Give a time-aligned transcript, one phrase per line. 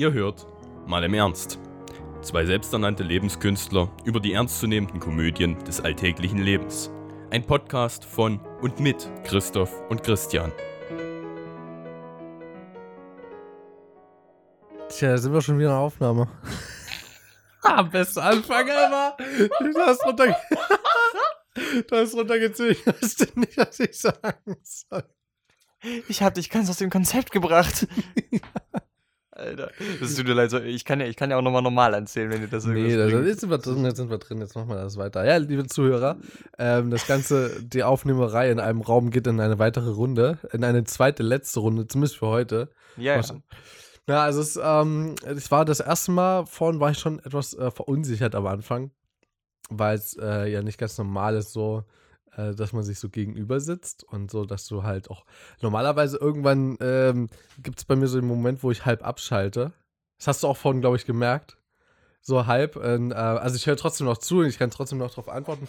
[0.00, 0.46] Ihr hört
[0.86, 1.58] mal im Ernst.
[2.22, 6.90] Zwei selbsternannte Lebenskünstler über die ernstzunehmenden Komödien des alltäglichen Lebens.
[7.28, 10.52] Ein Podcast von und mit Christoph und Christian.
[14.88, 16.28] Tja, da sind wir schon wieder in der Aufnahme.
[17.62, 19.18] ah, bester Anfang ever.
[19.18, 20.28] Du hast, runter
[21.88, 22.72] du hast runtergezogen.
[22.72, 25.04] Ich wusste nicht, was ich sagen soll.
[26.08, 27.86] Ich hab dich ganz aus dem Konzept gebracht.
[29.40, 29.70] Alter.
[30.00, 32.42] Das tut mir leid, ich kann ja, ich kann ja auch nochmal normal erzählen, wenn
[32.42, 32.96] ihr das irgendwie.
[32.96, 35.24] Nee, das, jetzt sind wir drin, jetzt sind wir drin, jetzt machen wir das weiter.
[35.24, 36.16] Ja, liebe Zuhörer,
[36.58, 40.84] ähm, das Ganze, die Aufnehmerei in einem Raum geht in eine weitere Runde, in eine
[40.84, 42.70] zweite, letzte Runde, zumindest für heute.
[42.96, 43.22] Ja, ja.
[44.08, 47.70] Ja, also es, ähm, es war das erste Mal, vorhin war ich schon etwas äh,
[47.70, 48.90] verunsichert am Anfang,
[49.68, 51.84] weil es äh, ja nicht ganz normal ist, so
[52.36, 55.24] äh, dass man sich so gegenüber sitzt und so, dass du halt auch
[55.60, 57.28] normalerweise irgendwann ähm,
[57.62, 59.72] gibt es bei mir so den Moment, wo ich halb abschalte.
[60.18, 61.56] Das hast du auch vorhin, glaube ich, gemerkt.
[62.20, 62.76] So halb.
[62.76, 65.68] Äh, also ich höre trotzdem noch zu und ich kann trotzdem noch darauf antworten.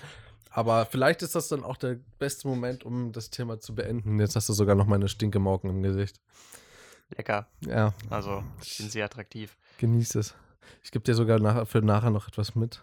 [0.50, 4.20] Aber vielleicht ist das dann auch der beste Moment, um das Thema zu beenden.
[4.20, 6.20] Jetzt hast du sogar noch meine Stinkemauken im Gesicht.
[7.16, 7.48] Lecker.
[7.66, 7.94] Ja.
[8.10, 9.58] Also sind sie attraktiv.
[9.78, 10.36] Genieß es.
[10.84, 12.82] Ich gebe dir sogar nach, für nachher noch etwas mit.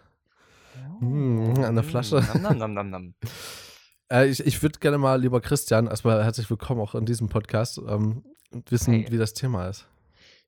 [1.01, 1.05] Oh.
[1.05, 2.23] Mmh, an der Flasche.
[2.41, 3.13] Nam, nam, nam, nam.
[4.11, 7.77] Äh, ich ich würde gerne mal, lieber Christian, erstmal herzlich willkommen auch in diesem Podcast,
[7.77, 8.23] ähm,
[8.69, 9.11] wissen, hey.
[9.11, 9.87] wie das Thema ist.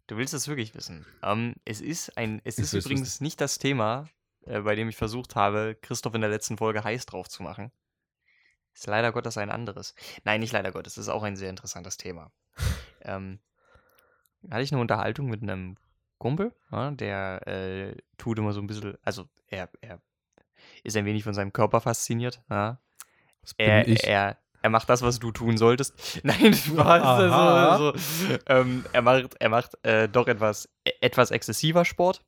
[0.08, 1.06] Du willst es wirklich wissen.
[1.22, 3.24] Ähm, es ist ein, es ist übrigens wissen.
[3.24, 4.10] nicht das Thema,
[4.46, 7.72] äh, bei dem ich versucht habe, Christoph in der letzten Folge heiß drauf zu machen.
[8.74, 9.94] Ist leider Gottes ein anderes.
[10.24, 12.32] Nein, nicht leider Gottes, es ist auch ein sehr interessantes Thema.
[13.02, 13.40] ähm,
[14.50, 15.78] hatte ich eine Unterhaltung mit einem
[16.18, 20.02] Kumpel, ja, der äh, tut immer so ein bisschen, also er, er
[20.84, 22.80] ist ein wenig von seinem Körper fasziniert, ja,
[23.58, 26.20] er, er, er macht das, was du tun solltest.
[26.24, 27.04] Nein, Spaß.
[27.04, 32.24] Also, also, ähm, er macht, er macht äh, doch etwas, e, etwas exzessiver Sport.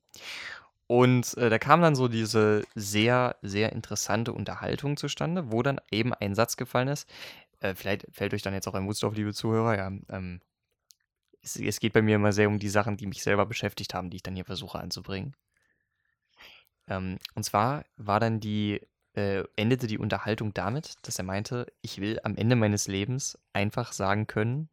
[0.87, 6.13] Und äh, da kam dann so diese sehr, sehr interessante Unterhaltung zustande, wo dann eben
[6.13, 7.09] ein Satz gefallen ist.
[7.59, 9.77] Äh, vielleicht fällt euch dann jetzt auch ein Wutsdorf, liebe Zuhörer.
[9.77, 10.41] Ja, ähm,
[11.41, 14.09] es, es, geht bei mir immer sehr um die Sachen, die mich selber beschäftigt haben,
[14.09, 15.35] die ich dann hier versuche anzubringen.
[16.87, 18.81] Ähm, und zwar war dann die
[19.15, 23.93] äh, endete die Unterhaltung damit, dass er meinte, ich will am Ende meines Lebens einfach
[23.93, 24.69] sagen können,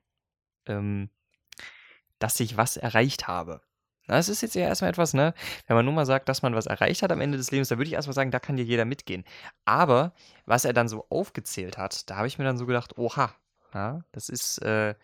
[0.66, 1.10] ähm,
[2.18, 3.60] dass ich was erreicht habe.
[4.06, 5.34] das ist jetzt ja erstmal etwas, ne?
[5.66, 7.78] Wenn man nur mal sagt, dass man was erreicht hat am Ende des Lebens, da
[7.78, 9.24] würde ich erstmal sagen, da kann dir jeder mitgehen.
[9.64, 10.12] Aber
[10.46, 13.32] was er dann so aufgezählt hat, da habe ich mir dann so gedacht, oha,
[13.72, 14.94] ja, das ist, äh,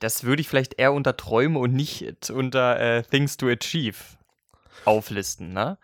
[0.00, 3.96] das würde ich vielleicht eher unter Träume und nicht unter äh, Things to Achieve
[4.84, 5.78] auflisten, ne?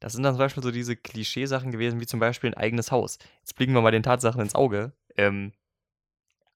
[0.00, 3.18] Das sind dann zum Beispiel so diese Klischeesachen gewesen, wie zum Beispiel ein eigenes Haus.
[3.40, 4.92] Jetzt blicken wir mal den Tatsachen ins Auge.
[5.16, 5.52] Ähm,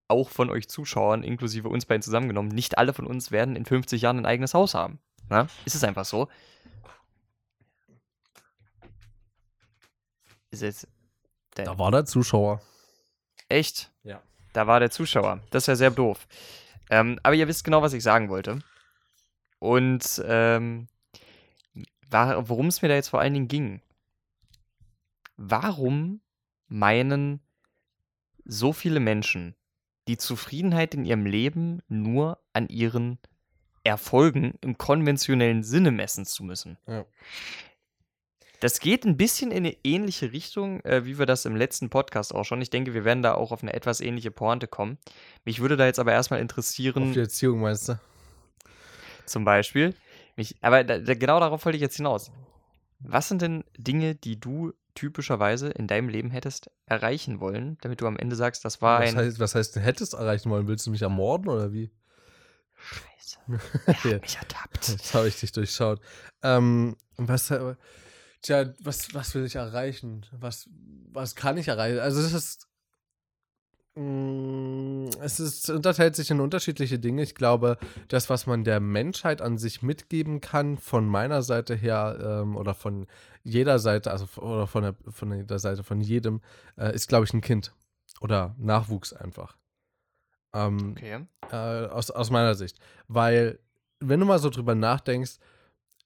[0.08, 4.02] auch von euch Zuschauern, inklusive uns beiden zusammengenommen, nicht alle von uns werden in 50
[4.02, 4.98] Jahren ein eigenes Haus haben.
[5.30, 5.48] Ne?
[5.64, 6.28] Ist es einfach so?
[10.50, 10.88] Ist jetzt
[11.64, 12.60] da war der Zuschauer.
[13.48, 13.90] Echt?
[14.02, 14.20] Ja.
[14.52, 15.40] Da war der Zuschauer.
[15.50, 16.26] Das ist ja sehr doof.
[16.90, 18.58] Ähm, aber ihr wisst genau, was ich sagen wollte.
[19.58, 20.88] Und ähm,
[22.10, 23.82] worum es mir da jetzt vor allen Dingen ging.
[25.36, 26.20] Warum
[26.68, 27.40] meinen
[28.44, 29.54] so viele Menschen
[30.08, 33.18] die Zufriedenheit in ihrem Leben nur an ihren
[33.82, 36.78] Erfolgen im konventionellen Sinne messen zu müssen?
[36.86, 37.04] Ja.
[38.60, 42.34] Das geht ein bisschen in eine ähnliche Richtung, äh, wie wir das im letzten Podcast
[42.34, 42.62] auch schon.
[42.62, 44.96] Ich denke, wir werden da auch auf eine etwas ähnliche Pointe kommen.
[45.44, 47.08] Mich würde da jetzt aber erstmal interessieren.
[47.08, 48.00] Auf die Erziehung meinst du?
[49.26, 49.94] Zum Beispiel.
[50.36, 52.30] Mich, aber da, genau darauf wollte ich jetzt hinaus.
[53.00, 58.06] Was sind denn Dinge, die du typischerweise in deinem Leben hättest erreichen wollen, damit du
[58.06, 59.16] am Ende sagst, das war was ein.
[59.16, 60.68] Heißt, was heißt, hättest erreichen wollen?
[60.68, 61.90] Willst du mich ermorden oder wie?
[62.74, 63.38] Scheiße.
[63.86, 64.88] Er hat mich ertappt.
[64.88, 66.00] Jetzt habe ich dich durchschaut.
[66.42, 67.74] Ähm, was, äh,
[68.42, 70.26] tja, was, was will ich erreichen?
[70.32, 70.68] Was,
[71.12, 71.98] was kann ich erreichen?
[71.98, 72.66] Also, das ist
[73.96, 74.45] Mm,
[75.20, 77.22] es ist, unterteilt sich in unterschiedliche Dinge.
[77.22, 77.78] Ich glaube,
[78.08, 82.74] das, was man der Menschheit an sich mitgeben kann, von meiner Seite her ähm, oder
[82.74, 83.06] von
[83.42, 86.40] jeder Seite, also oder von der, von der Seite von jedem,
[86.76, 87.72] äh, ist, glaube ich, ein Kind
[88.20, 89.56] oder Nachwuchs einfach.
[90.52, 91.26] Ähm, okay.
[91.50, 92.78] Äh, aus, aus meiner Sicht.
[93.08, 93.58] Weil,
[94.00, 95.38] wenn du mal so drüber nachdenkst,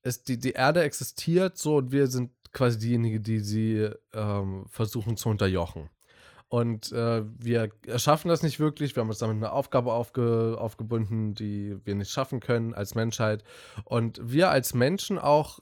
[0.03, 5.17] ist die, die Erde existiert so und wir sind quasi diejenigen, die sie ähm, versuchen
[5.17, 5.89] zu unterjochen.
[6.51, 8.97] Und äh, wir schaffen das nicht wirklich.
[8.97, 13.45] Wir haben uns damit eine Aufgabe aufge aufgebunden, die wir nicht schaffen können als Menschheit.
[13.85, 15.61] Und wir als Menschen auch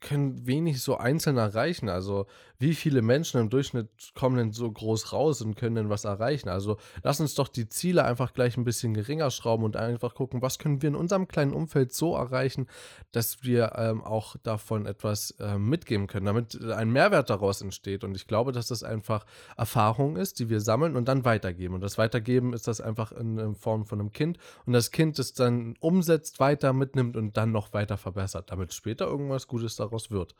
[0.00, 1.90] können wenig so einzeln erreichen.
[1.90, 2.26] Also,
[2.62, 6.48] wie viele Menschen im Durchschnitt kommen denn so groß raus und können denn was erreichen?
[6.48, 10.42] Also, lass uns doch die Ziele einfach gleich ein bisschen geringer schrauben und einfach gucken,
[10.42, 12.68] was können wir in unserem kleinen Umfeld so erreichen,
[13.10, 18.04] dass wir ähm, auch davon etwas ähm, mitgeben können, damit ein Mehrwert daraus entsteht.
[18.04, 19.26] Und ich glaube, dass das einfach
[19.56, 21.74] Erfahrung ist, die wir sammeln und dann weitergeben.
[21.74, 24.38] Und das Weitergeben ist das einfach in, in Form von einem Kind.
[24.66, 29.06] Und das Kind es dann umsetzt, weiter mitnimmt und dann noch weiter verbessert, damit später
[29.06, 30.36] irgendwas Gutes daraus wird.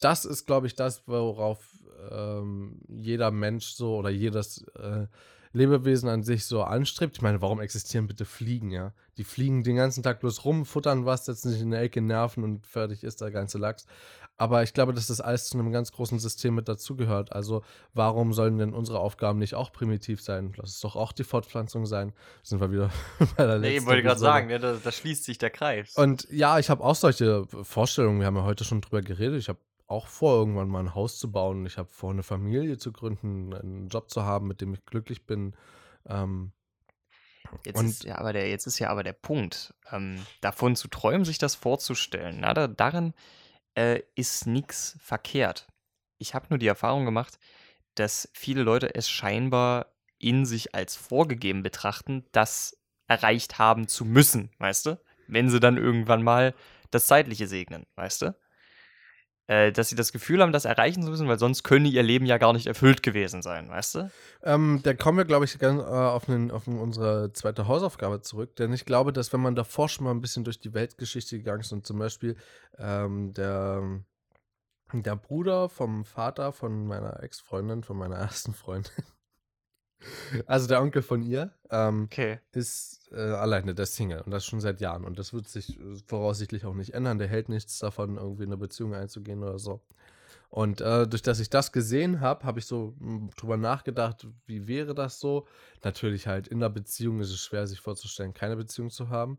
[0.00, 1.58] Das ist, glaube ich, das, worauf
[2.10, 5.06] ähm, jeder Mensch so oder jedes äh,
[5.52, 7.16] Lebewesen an sich so anstrebt.
[7.16, 8.92] Ich meine, warum existieren bitte Fliegen, ja?
[9.16, 12.44] Die fliegen den ganzen Tag bloß rum, futtern was, setzen sich in der Ecke, nerven
[12.44, 13.86] und fertig ist der ganze Lachs.
[14.36, 17.32] Aber ich glaube, dass das alles zu einem ganz großen System mit dazugehört.
[17.32, 20.52] Also, warum sollen denn unsere Aufgaben nicht auch primitiv sein?
[20.56, 22.12] Lass es doch auch die Fortpflanzung sein.
[22.44, 22.90] Sind wir wieder
[23.36, 25.96] bei der letzten Nee, wollte gerade sagen, ne, da, da, schließt sich der Kreis.
[25.96, 28.20] Und ja, ich habe auch solche Vorstellungen.
[28.20, 29.40] Wir haben ja heute schon drüber geredet.
[29.40, 29.58] Ich habe
[29.88, 31.66] auch vor, irgendwann mal ein Haus zu bauen.
[31.66, 35.26] Ich habe vor, eine Familie zu gründen, einen Job zu haben, mit dem ich glücklich
[35.26, 35.56] bin.
[36.06, 36.52] Ähm,
[37.64, 41.24] Jetzt ist ja aber der, jetzt ist ja aber der Punkt, ähm, davon zu träumen,
[41.24, 42.38] sich das vorzustellen.
[42.40, 43.14] Na, da, darin
[43.74, 45.66] äh, ist nichts verkehrt.
[46.18, 47.38] Ich habe nur die Erfahrung gemacht,
[47.94, 49.86] dass viele Leute es scheinbar
[50.18, 52.76] in sich als vorgegeben betrachten, das
[53.06, 55.00] erreicht haben zu müssen, weißt du?
[55.26, 56.54] Wenn sie dann irgendwann mal
[56.90, 58.36] das Zeitliche segnen, weißt du?
[59.48, 62.26] Äh, dass sie das Gefühl haben, das erreichen zu müssen, weil sonst könne ihr Leben
[62.26, 64.10] ja gar nicht erfüllt gewesen sein, weißt du?
[64.42, 68.56] Ähm, da kommen wir, glaube ich, ganz, äh, auf, einen, auf unsere zweite Hausaufgabe zurück,
[68.56, 71.60] denn ich glaube, dass wenn man davor schon mal ein bisschen durch die Weltgeschichte gegangen
[71.60, 72.36] ist und zum Beispiel
[72.76, 74.02] ähm, der,
[74.92, 78.92] der Bruder vom Vater von meiner Ex-Freundin, von meiner ersten Freundin,
[80.46, 82.38] also der Onkel von ihr ähm, okay.
[82.52, 85.04] ist äh, alleine der Single und das schon seit Jahren.
[85.04, 87.18] Und das wird sich äh, voraussichtlich auch nicht ändern.
[87.18, 89.80] Der hält nichts davon, irgendwie in eine Beziehung einzugehen oder so.
[90.50, 94.66] Und äh, durch dass ich das gesehen habe, habe ich so hm, drüber nachgedacht, wie
[94.66, 95.46] wäre das so?
[95.84, 99.38] Natürlich halt in der Beziehung ist es schwer, sich vorzustellen, keine Beziehung zu haben.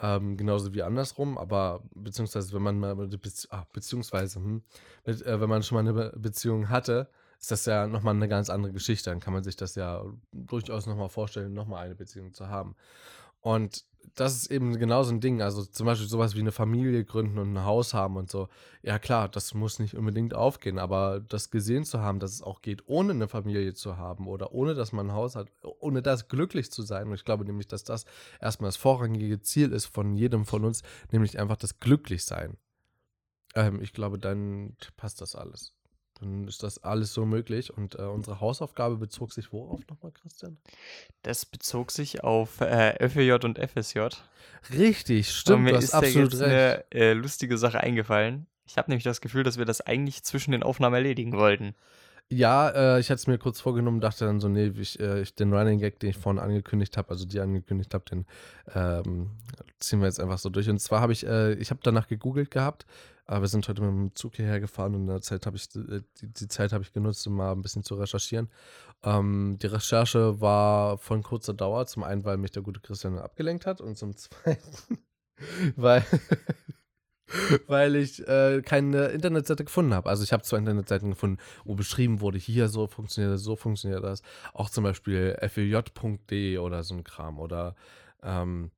[0.00, 4.62] Ähm, genauso wie andersrum, aber beziehungsweise wenn man mal Bezie ah, beziehungsweise hm,
[5.04, 7.10] mit, äh, wenn man schon mal eine Beziehung hatte,
[7.42, 9.10] ist das ja nochmal eine ganz andere Geschichte.
[9.10, 12.76] Dann kann man sich das ja durchaus nochmal vorstellen, nochmal eine Beziehung zu haben.
[13.40, 13.84] Und
[14.14, 15.42] das ist eben genau so ein Ding.
[15.42, 18.48] Also zum Beispiel sowas wie eine Familie gründen und ein Haus haben und so.
[18.82, 22.62] Ja klar, das muss nicht unbedingt aufgehen, aber das gesehen zu haben, dass es auch
[22.62, 25.48] geht, ohne eine Familie zu haben oder ohne, dass man ein Haus hat,
[25.80, 27.08] ohne das glücklich zu sein.
[27.08, 28.04] Und ich glaube nämlich, dass das
[28.40, 32.56] erstmal das vorrangige Ziel ist von jedem von uns, nämlich einfach das Glücklichsein.
[33.56, 35.74] Ähm, ich glaube, dann passt das alles.
[36.22, 37.76] Dann ist das alles so möglich.
[37.76, 40.56] Und äh, unsere Hausaufgabe bezog sich worauf nochmal, Christian?
[41.22, 44.08] Das bezog sich auf äh, FEJ und FSJ.
[44.72, 45.58] Richtig, stimmt.
[45.58, 46.52] Und mir ist absolut da jetzt recht.
[46.52, 48.46] eine äh, lustige Sache eingefallen.
[48.66, 51.74] Ich habe nämlich das Gefühl, dass wir das eigentlich zwischen den Aufnahmen erledigen wollten.
[52.30, 55.34] Ja, äh, ich hatte es mir kurz vorgenommen, dachte dann so, nee, ich, äh, ich,
[55.34, 58.26] den Running Gag, den ich vorhin angekündigt habe, also die angekündigt habe, den
[58.74, 59.30] ähm,
[59.80, 60.70] ziehen wir jetzt einfach so durch.
[60.70, 62.86] Und zwar habe ich, äh, ich habe danach gegoogelt gehabt,
[63.24, 65.74] aber wir sind heute mit dem Zug hierher gefahren und in der Zeit habe ich,
[65.76, 68.50] äh, die, die Zeit habe ich genutzt, um mal ein bisschen zu recherchieren.
[69.04, 73.66] Ähm, die Recherche war von kurzer Dauer, zum einen, weil mich der gute Christian abgelenkt
[73.66, 74.98] hat und zum zweiten,
[75.76, 76.04] weil
[77.66, 80.08] weil ich äh, keine Internetseite gefunden habe.
[80.08, 84.04] Also ich habe zwar Internetseiten gefunden, wo beschrieben wurde, hier so funktioniert das, so funktioniert
[84.04, 84.22] das.
[84.52, 87.38] Auch zum Beispiel fej.de oder so ein Kram.
[87.38, 87.74] Oder
[88.22, 88.70] ähm,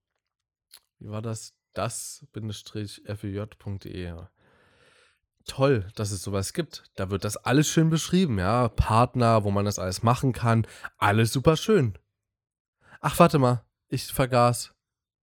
[0.99, 1.55] wie war das?
[1.73, 4.13] Das-fej.de.
[5.47, 6.85] Toll, dass es sowas gibt.
[6.97, 8.69] Da wird das alles schön beschrieben, ja.
[8.69, 10.67] Partner, wo man das alles machen kann.
[10.97, 11.99] Alles super schön.
[13.01, 13.65] Ach, warte mal.
[13.89, 14.75] Ich vergaß.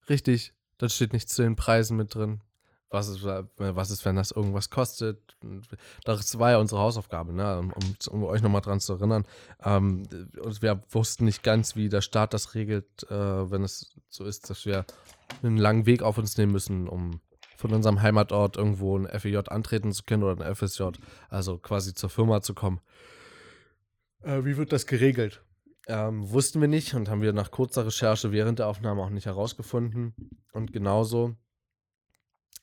[0.10, 2.42] Richtig, da steht nichts zu den Preisen mit drin
[2.92, 5.38] was ist, was ist, wenn das irgendwas kostet.
[6.04, 7.60] Das war ja unsere Hausaufgabe, ne?
[7.60, 9.26] um, um euch nochmal dran zu erinnern.
[9.64, 10.04] Ähm,
[10.60, 14.66] wir wussten nicht ganz, wie der Staat das regelt, äh, wenn es so ist, dass
[14.66, 14.86] wir
[15.42, 17.22] einen langen Weg auf uns nehmen müssen, um
[17.62, 20.84] von unserem Heimatort irgendwo ein FEJ antreten zu können oder ein FSJ,
[21.30, 22.82] also quasi zur Firma zu kommen.
[24.24, 25.44] Äh, wie wird das geregelt?
[25.88, 29.28] Ähm, wussten wir nicht und haben wir nach kurzer Recherche während der Aufnahme auch nicht
[29.28, 30.14] herausgefunden.
[30.54, 31.36] Und genauso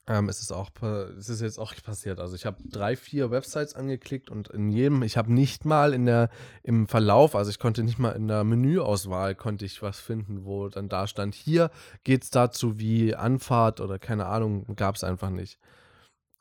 [0.09, 0.71] ähm, es ist auch,
[1.19, 2.19] es ist jetzt auch passiert.
[2.19, 6.07] Also ich habe drei, vier Websites angeklickt und in jedem, ich habe nicht mal in
[6.07, 6.31] der,
[6.63, 10.69] im Verlauf, also ich konnte nicht mal in der Menüauswahl, konnte ich was finden, wo
[10.69, 11.71] dann da stand, hier
[12.05, 15.59] geht es dazu wie Anfahrt oder keine Ahnung, gab es einfach nicht.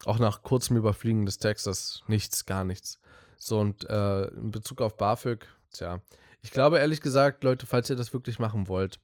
[0.06, 3.00] Auch nach kurzem Überfliegen des Textes nichts, gar nichts.
[3.38, 6.00] So und äh, in Bezug auf BAföG, tja,
[6.42, 9.02] ich glaube ehrlich gesagt, Leute, falls ihr das wirklich machen wollt,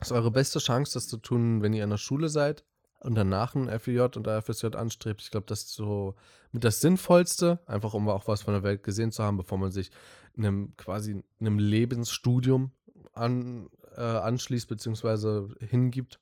[0.00, 2.64] ist eure beste Chance, das zu tun, wenn ihr in der Schule seid
[3.02, 5.22] und danach ein FEJ und FSJ anstrebt.
[5.22, 6.14] Ich glaube, das ist so
[6.52, 9.72] mit das Sinnvollste, einfach um auch was von der Welt gesehen zu haben, bevor man
[9.72, 9.90] sich
[10.36, 12.72] einem quasi einem Lebensstudium
[13.12, 15.48] an, äh, anschließt bzw.
[15.66, 16.20] hingibt.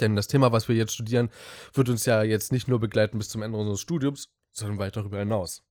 [0.00, 1.30] Denn das Thema, was wir jetzt studieren,
[1.72, 5.18] wird uns ja jetzt nicht nur begleiten bis zum Ende unseres Studiums, sondern weit darüber
[5.18, 5.62] hinaus.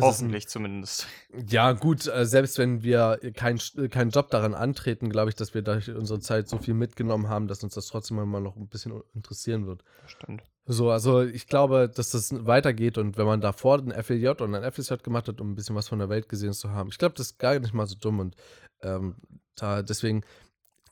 [0.00, 1.06] Hoffentlich ein, zumindest.
[1.48, 3.60] Ja, gut, äh, selbst wenn wir keinen
[3.90, 7.48] kein Job daran antreten, glaube ich, dass wir durch unsere Zeit so viel mitgenommen haben,
[7.48, 9.82] dass uns das trotzdem immer noch ein bisschen interessieren wird.
[10.06, 10.42] Stimmt.
[10.66, 14.72] So, also ich glaube, dass das weitergeht und wenn man davor ein FLJ und ein
[14.72, 17.14] FSJ gemacht hat, um ein bisschen was von der Welt gesehen zu haben, ich glaube,
[17.14, 18.36] das ist gar nicht mal so dumm und
[18.82, 19.14] ähm,
[19.54, 20.22] da deswegen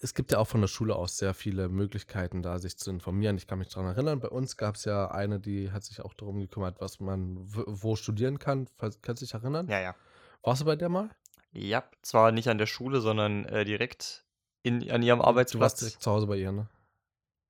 [0.04, 3.38] es gibt ja auch von der Schule aus sehr viele Möglichkeiten, da sich zu informieren.
[3.38, 6.12] Ich kann mich daran erinnern, bei uns gab es ja eine, die hat sich auch
[6.12, 8.68] darum gekümmert, was man wo studieren kann.
[8.78, 9.66] Kannst du dich erinnern?
[9.68, 9.94] Ja, ja.
[10.42, 11.08] Warst du bei der mal?
[11.52, 14.26] Ja, zwar nicht an der Schule, sondern äh, direkt
[14.62, 15.52] in, an ihrem Arbeitsplatz.
[15.52, 16.68] Du warst direkt zu Hause bei ihr, ne?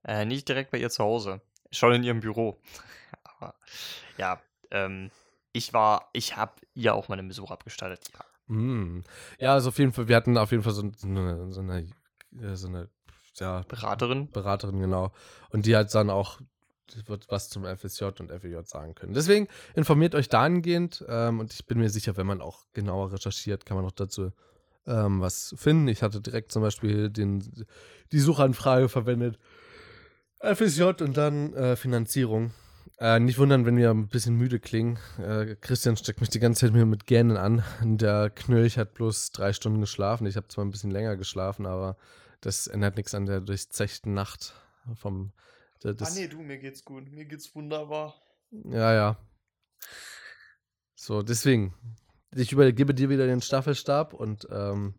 [0.04, 1.40] Äh, nicht direkt bei ihr zu Hause.
[1.72, 2.60] Schon in ihrem Büro.
[3.24, 3.56] Aber
[4.16, 5.10] ja, ähm,
[5.52, 8.24] ich war, ich habe ihr auch mal einen Besuch abgestattet, ja.
[8.46, 9.02] Mm.
[9.40, 11.88] Ja, also auf jeden Fall, wir hatten auf jeden Fall so, so eine, so eine
[12.54, 12.88] so eine
[13.36, 14.30] ja, Beraterin.
[14.30, 15.12] Beraterin, genau.
[15.50, 16.40] Und die hat dann auch
[17.06, 19.14] wird was zum FSJ und FEJ sagen können.
[19.14, 23.64] Deswegen informiert euch dahingehend ähm, und ich bin mir sicher, wenn man auch genauer recherchiert,
[23.64, 24.32] kann man auch dazu
[24.86, 25.88] ähm, was finden.
[25.88, 27.66] Ich hatte direkt zum Beispiel den,
[28.12, 29.38] die Suchanfrage verwendet.
[30.40, 32.52] FSJ und dann äh, Finanzierung.
[32.98, 34.98] Äh, nicht wundern, wenn wir ein bisschen müde klingen.
[35.18, 37.64] Äh, Christian steckt mich die ganze Zeit mit Gähnen an.
[37.82, 40.26] Der Knölch hat bloß drei Stunden geschlafen.
[40.26, 41.96] Ich habe zwar ein bisschen länger geschlafen, aber
[42.44, 44.54] das ändert nichts an der durchzechten Nacht
[44.94, 45.32] vom.
[45.82, 47.10] Der, ah, nee, du, mir geht's gut.
[47.10, 48.14] Mir geht's wunderbar.
[48.50, 49.16] Ja, ja.
[50.94, 51.74] So, deswegen.
[52.36, 54.94] Ich übergebe dir wieder den Staffelstab und ähm,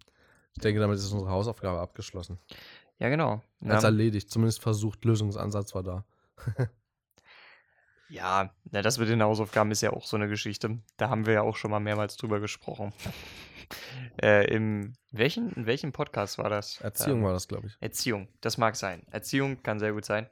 [0.53, 2.39] ich denke, damit ist unsere Hausaufgabe abgeschlossen.
[2.97, 3.43] Ja, genau.
[3.61, 3.89] Als ja.
[3.89, 4.31] erledigt.
[4.31, 6.05] Zumindest versucht, Lösungsansatz war da.
[8.09, 10.79] ja, na, das mit den Hausaufgaben ist ja auch so eine Geschichte.
[10.97, 12.93] Da haben wir ja auch schon mal mehrmals drüber gesprochen.
[14.22, 16.79] Äh, im welchen, in welchem Podcast war das?
[16.81, 17.77] Erziehung ähm, war das, glaube ich.
[17.79, 19.03] Erziehung, das mag sein.
[19.12, 20.27] Erziehung kann sehr gut sein.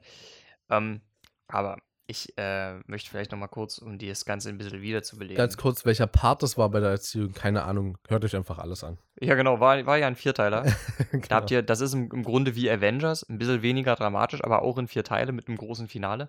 [0.70, 1.00] Ähm,
[1.48, 5.36] aber ich äh, möchte vielleicht noch mal kurz, um das Ganze ein bisschen wiederzubelegen.
[5.36, 7.96] Ganz kurz, welcher Part das war bei der Erziehung, keine Ahnung.
[8.08, 8.98] Hört euch einfach alles an.
[9.20, 10.62] Ja, genau, war, war ja ein Vierteiler.
[11.10, 11.26] genau.
[11.28, 14.62] Da habt ihr, das ist im, im, Grunde wie Avengers, ein bisschen weniger dramatisch, aber
[14.62, 16.28] auch in vier Teile mit einem großen Finale.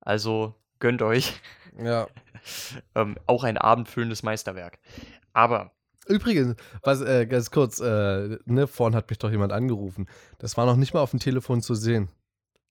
[0.00, 1.34] Also gönnt euch.
[1.78, 2.06] Ja.
[2.94, 4.78] ähm, auch ein abendfüllendes Meisterwerk.
[5.34, 5.72] Aber
[6.10, 10.08] Übrigens, was, äh, ganz kurz, äh, ne, vorhin hat mich doch jemand angerufen.
[10.38, 12.08] Das war noch nicht mal auf dem Telefon zu sehen.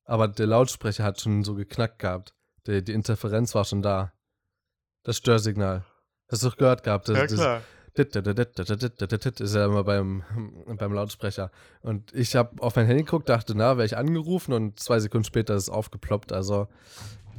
[0.05, 2.33] Aber der Lautsprecher hat schon so geknackt gehabt.
[2.67, 4.13] Die, die Interferenz war schon da.
[5.03, 5.85] Das Störsignal.
[6.29, 7.09] Hast du doch gehört gehabt?
[7.09, 7.61] Das, ja, klar.
[7.95, 10.23] Das ist ja immer beim,
[10.77, 11.51] beim Lautsprecher.
[11.81, 15.25] Und ich habe auf mein Handy geguckt, dachte, na, wäre ich angerufen und zwei Sekunden
[15.25, 16.31] später ist es aufgeploppt.
[16.31, 16.67] Also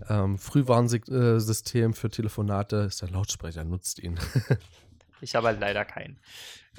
[0.08, 4.18] ähm, Frühwarnsystem für Telefonate ist der Lautsprecher, nutzt ihn.
[5.20, 6.20] Ich habe halt leider keinen.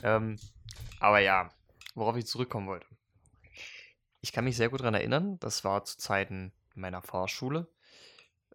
[0.04, 0.38] Ähm,
[1.00, 1.50] aber ja,
[1.96, 2.88] worauf ich zurückkommen wollte.
[4.22, 7.68] Ich kann mich sehr gut daran erinnern, das war zu Zeiten meiner Fahrschule.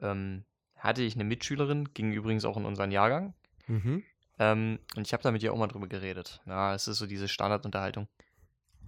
[0.00, 0.44] Ähm,
[0.76, 3.34] hatte ich eine Mitschülerin, ging übrigens auch in unseren Jahrgang.
[3.66, 4.04] Mhm.
[4.38, 6.40] Ähm, und ich habe da mit ihr auch mal drüber geredet.
[6.46, 8.08] Ja, es ist so diese Standardunterhaltung.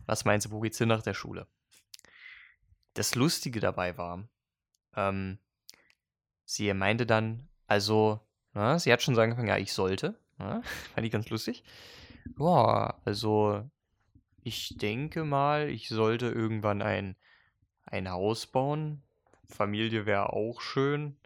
[0.07, 1.47] Was meinst du, wo geht's hin nach der Schule?
[2.95, 4.29] Das Lustige dabei war,
[4.95, 5.39] ähm,
[6.45, 8.21] sie meinte dann, also,
[8.53, 10.19] na, sie hat schon so angefangen, ja, ich sollte.
[10.39, 10.63] Ja,
[10.95, 11.65] fand ich ganz lustig.
[12.37, 13.69] Boah, also
[14.43, 17.17] ich denke mal, ich sollte irgendwann ein,
[17.85, 19.03] ein Haus bauen.
[19.49, 21.17] Familie wäre auch schön.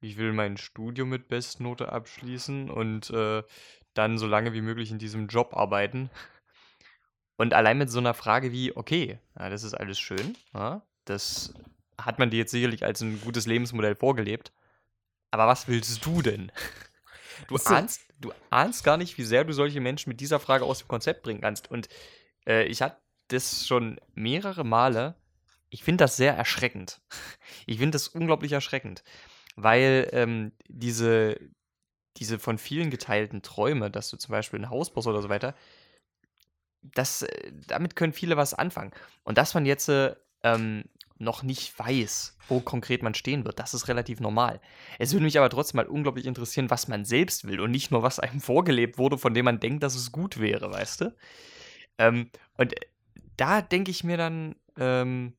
[0.00, 3.42] Ich will mein Studium mit Bestnote abschließen und äh,
[3.94, 6.10] dann so lange wie möglich in diesem Job arbeiten.
[7.36, 11.54] Und allein mit so einer Frage wie, okay, ja, das ist alles schön, ja, das
[11.98, 14.52] hat man dir jetzt sicherlich als ein gutes Lebensmodell vorgelebt.
[15.30, 16.52] Aber was willst du denn?
[17.48, 20.80] Du ahnst, du ahnst gar nicht, wie sehr du solche Menschen mit dieser Frage aus
[20.80, 21.70] dem Konzept bringen kannst.
[21.70, 21.88] Und
[22.46, 25.14] äh, ich hatte das schon mehrere Male.
[25.68, 27.00] Ich finde das sehr erschreckend.
[27.68, 29.02] Ich finde das unglaublich erschreckend,
[29.56, 31.36] weil ähm, diese,
[32.16, 35.54] diese von vielen geteilten Träume, dass du zum Beispiel ein Haus baust oder so weiter,
[36.82, 38.92] das, äh, damit können viele was anfangen.
[39.24, 40.84] Und dass man jetzt äh, ähm,
[41.18, 43.58] noch nicht weiß, wo konkret man stehen wird.
[43.58, 44.60] Das ist relativ normal.
[44.98, 48.02] Es würde mich aber trotzdem mal unglaublich interessieren, was man selbst will und nicht nur,
[48.02, 51.16] was einem vorgelebt wurde, von dem man denkt, dass es gut wäre, weißt du?
[51.98, 52.74] Ähm, und
[53.36, 55.34] da denke ich mir dann, ähm,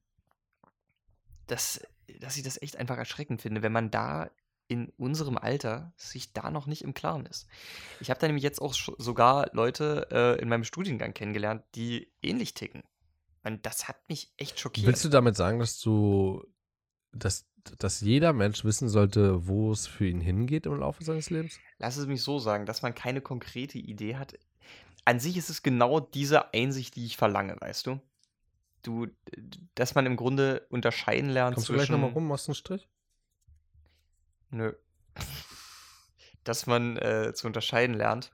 [1.48, 1.82] dass,
[2.20, 4.30] dass ich das echt einfach erschreckend finde, wenn man da
[4.68, 7.48] in unserem Alter sich da noch nicht im Klaren ist.
[8.02, 12.54] Ich habe da nämlich jetzt auch sogar Leute äh, in meinem Studiengang kennengelernt, die ähnlich
[12.54, 12.84] ticken.
[13.48, 14.88] Und das hat mich echt schockiert.
[14.88, 16.46] Willst du damit sagen, dass du
[17.14, 17.48] dass,
[17.80, 21.60] dass jeder Mensch wissen sollte, wo es für ihn hingeht im Laufe seines Lebens?
[21.78, 24.38] Lass es mich so sagen, dass man keine konkrete Idee hat.
[25.06, 28.02] An sich ist es genau diese Einsicht, die ich verlange, weißt du?
[28.84, 29.08] Du,
[29.76, 32.88] dass man im Grunde unterscheiden lernt Kommst du gleich nochmal rum, machst einen Strich?
[34.50, 34.74] Nö.
[36.44, 38.32] dass man äh, zu unterscheiden lernt.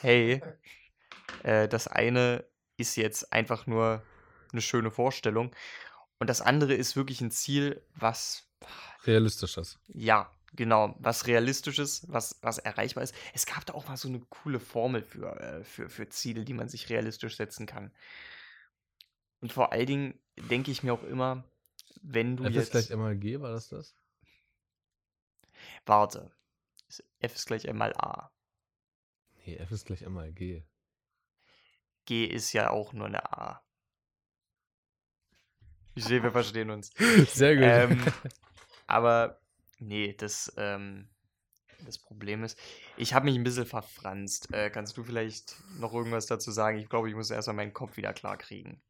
[0.00, 0.42] Hey,
[1.42, 2.44] äh, das eine
[2.76, 4.02] ist jetzt einfach nur
[4.52, 5.54] eine schöne Vorstellung
[6.18, 8.48] und das andere ist wirklich ein Ziel, was
[9.04, 9.78] realistisches.
[9.88, 13.14] Ja, genau, was realistisches, was, was erreichbar ist.
[13.32, 16.54] Es gab da auch mal so eine coole Formel für, äh, für, für Ziele, die
[16.54, 17.92] man sich realistisch setzen kann.
[19.40, 21.44] Und vor allen Dingen denke ich mir auch immer,
[22.02, 22.56] wenn du F jetzt.
[22.56, 23.94] F ist gleich einmal G, war das das?
[25.86, 26.30] Warte.
[27.18, 28.30] F ist gleich einmal A.
[29.44, 30.62] Nee, F ist gleich einmal G.
[32.04, 33.62] G ist ja auch nur eine A.
[35.94, 36.90] Ich sehe, wir verstehen uns.
[37.28, 37.64] Sehr gut.
[37.64, 38.12] Ähm,
[38.86, 39.40] aber
[39.78, 41.08] nee, das, ähm,
[41.84, 42.58] das Problem ist,
[42.96, 44.52] ich habe mich ein bisschen verfranst.
[44.52, 46.78] Äh, kannst du vielleicht noch irgendwas dazu sagen?
[46.78, 48.82] Ich glaube, ich muss erstmal meinen Kopf wieder klar kriegen.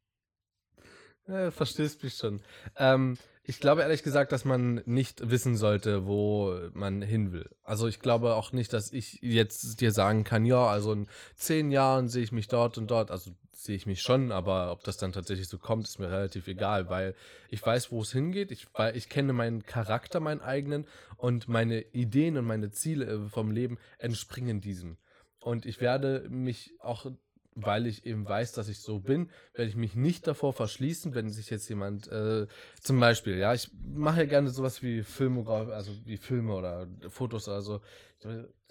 [1.26, 2.40] Ja, verstehst mich schon.
[2.76, 3.16] Ähm,
[3.46, 7.48] ich glaube ehrlich gesagt, dass man nicht wissen sollte, wo man hin will.
[7.62, 11.70] Also ich glaube auch nicht, dass ich jetzt dir sagen kann, ja, also in zehn
[11.70, 13.10] Jahren sehe ich mich dort und dort.
[13.10, 16.48] Also sehe ich mich schon, aber ob das dann tatsächlich so kommt, ist mir relativ
[16.48, 17.14] egal, weil
[17.50, 18.50] ich weiß, wo es hingeht.
[18.50, 23.50] Ich, weil ich kenne meinen Charakter, meinen eigenen und meine Ideen und meine Ziele vom
[23.50, 24.96] Leben entspringen diesem.
[25.38, 27.06] Und ich werde mich auch
[27.54, 31.30] weil ich eben weiß, dass ich so bin, werde ich mich nicht davor verschließen, wenn
[31.30, 32.46] sich jetzt jemand, äh,
[32.80, 37.48] zum Beispiel, ja, ich mache ja gerne sowas wie Filmografie, also wie Filme oder Fotos
[37.48, 37.80] oder so.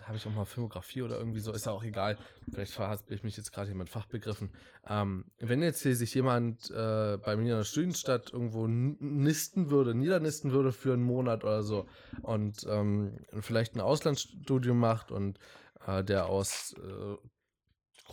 [0.01, 2.17] Habe ich auch mal Filmografie oder irgendwie so, ist ja auch egal.
[2.51, 4.49] Vielleicht verhaspel ich mich jetzt gerade jemand Fachbegriffen.
[4.87, 9.93] Ähm, wenn jetzt hier sich jemand äh, bei mir in der Studienstadt irgendwo nisten würde,
[9.93, 11.85] niedernisten würde für einen Monat oder so
[12.23, 15.37] und ähm, vielleicht ein Auslandsstudium macht und
[15.85, 17.15] äh, der aus äh,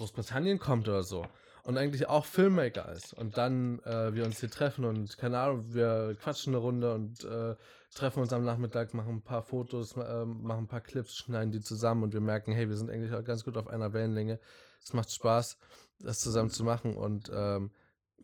[0.01, 1.27] Großbritannien kommt oder so.
[1.63, 3.13] Und eigentlich auch Filmmaker ist.
[3.13, 7.23] Und dann äh, wir uns hier treffen und keine Ahnung, wir quatschen eine Runde und
[7.25, 7.55] äh,
[7.95, 11.61] treffen uns am Nachmittag, machen ein paar Fotos, äh, machen ein paar Clips, schneiden die
[11.61, 14.41] zusammen und wir merken, hey, wir sind eigentlich auch ganz gut auf einer Wellenlänge.
[14.83, 15.59] Es macht Spaß,
[15.99, 17.71] das zusammen zu machen und ähm,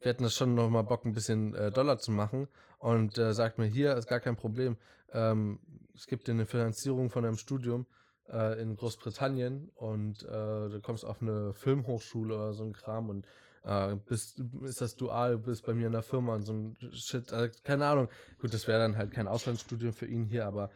[0.01, 2.49] wir hätten das schon noch mal Bock, ein bisschen äh, Dollar zu machen.
[2.79, 4.77] Und äh, sagt mir, hier ist gar kein Problem,
[5.13, 5.59] ähm,
[5.95, 7.87] es gibt dir eine Finanzierung von einem Studium
[8.31, 13.27] äh, in Großbritannien und äh, du kommst auf eine Filmhochschule oder so ein Kram und
[13.65, 17.33] äh, bist, ist das dual, bist bei mir in der Firma und so ein Shit,
[17.33, 18.09] also, keine Ahnung.
[18.39, 20.71] Gut, das wäre dann halt kein Auslandsstudium für ihn hier, aber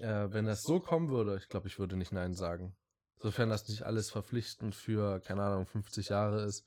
[0.00, 2.76] äh, wenn das so kommen würde, ich glaube, ich würde nicht Nein sagen.
[3.18, 6.66] Sofern das nicht alles verpflichtend für, keine Ahnung, 50 Jahre ist,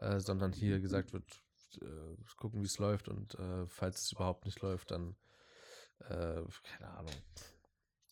[0.00, 1.24] äh, sondern hier gesagt wird,
[1.80, 5.14] äh, gucken, wie es läuft und äh, falls es überhaupt nicht läuft, dann,
[6.00, 7.14] äh, keine Ahnung,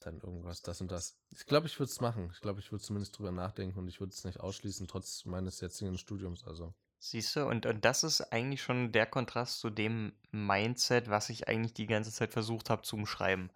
[0.07, 1.17] dann irgendwas, das und das.
[1.31, 2.31] Ich glaube, ich würde es machen.
[2.33, 5.61] Ich glaube, ich würde zumindest drüber nachdenken und ich würde es nicht ausschließen, trotz meines
[5.61, 6.45] jetzigen Studiums.
[6.45, 6.75] Also.
[6.99, 11.49] Siehst du, und, und das ist eigentlich schon der Kontrast zu dem Mindset, was ich
[11.49, 13.51] eigentlich die ganze Zeit versucht habe zu umschreiben.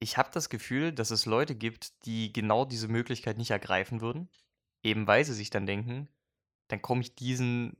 [0.00, 4.28] Ich habe das Gefühl, dass es Leute gibt, die genau diese Möglichkeit nicht ergreifen würden,
[4.82, 6.08] eben weil sie sich dann denken,
[6.68, 7.76] dann komme ich diesen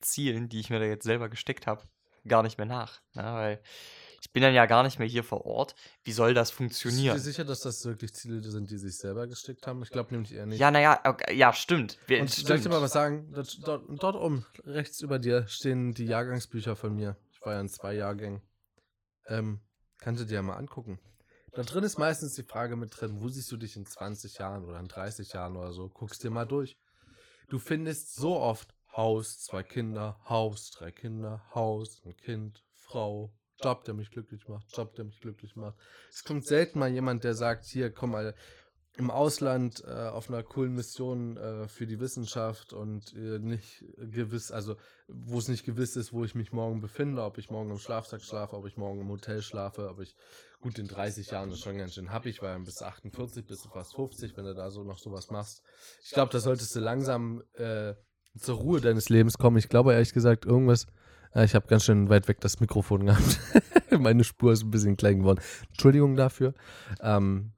[0.00, 1.88] Zielen, die ich mir da jetzt selber gesteckt habe,
[2.26, 3.02] gar nicht mehr nach.
[3.14, 3.38] Ja, ne?
[3.38, 3.62] weil
[4.20, 5.74] ich bin dann ja gar nicht mehr hier vor Ort.
[6.04, 7.14] Wie soll das funktionieren?
[7.14, 9.82] Bist du sicher, dass das wirklich Ziele sind, die sich selber gesteckt haben?
[9.82, 10.58] Ich glaube nämlich eher nicht.
[10.58, 11.98] Ja, naja, okay, ja, stimmt.
[12.06, 12.46] Wir, Und stimmt.
[12.46, 13.32] soll ich dir mal was sagen?
[13.32, 17.16] Dort, dort, dort oben, rechts über dir, stehen die Jahrgangsbücher von mir.
[17.32, 18.42] Ich war ja in zwei Jahrgängen.
[19.26, 19.60] Ähm,
[19.98, 20.98] kannst du dir ja mal angucken.
[21.52, 24.64] Da drin ist meistens die Frage mit drin, wo siehst du dich in 20 Jahren
[24.64, 25.88] oder in 30 Jahren oder so?
[25.88, 26.76] Guckst dir mal durch.
[27.48, 33.84] Du findest so oft Haus, zwei Kinder, Haus, drei Kinder, Haus, ein Kind, Frau, Job,
[33.84, 35.76] der mich glücklich macht, Job, der mich glücklich macht.
[36.10, 38.34] Es kommt selten mal jemand, der sagt, hier, komm mal
[38.96, 44.50] im Ausland äh, auf einer coolen Mission äh, für die Wissenschaft und äh, nicht gewiss,
[44.50, 44.76] also
[45.08, 48.22] wo es nicht gewiss ist, wo ich mich morgen befinde, ob ich morgen im Schlafsack
[48.22, 50.16] schlafe, ob ich morgen im Hotel schlafe, ob ich
[50.60, 54.36] gut in 30 Jahren das schon ganz schön happig, weil bis 48 bis fast 50,
[54.36, 55.62] wenn du da so noch sowas machst.
[56.02, 57.94] Ich glaube, da solltest du langsam äh,
[58.38, 59.56] zur Ruhe deines Lebens kommen.
[59.56, 60.86] Ich glaube ehrlich gesagt, irgendwas
[61.34, 63.40] äh, ich habe ganz schön weit weg das Mikrofon gehabt.
[63.98, 65.40] Meine Spur ist ein bisschen klein geworden.
[65.70, 66.54] Entschuldigung dafür.
[67.00, 67.52] Ähm,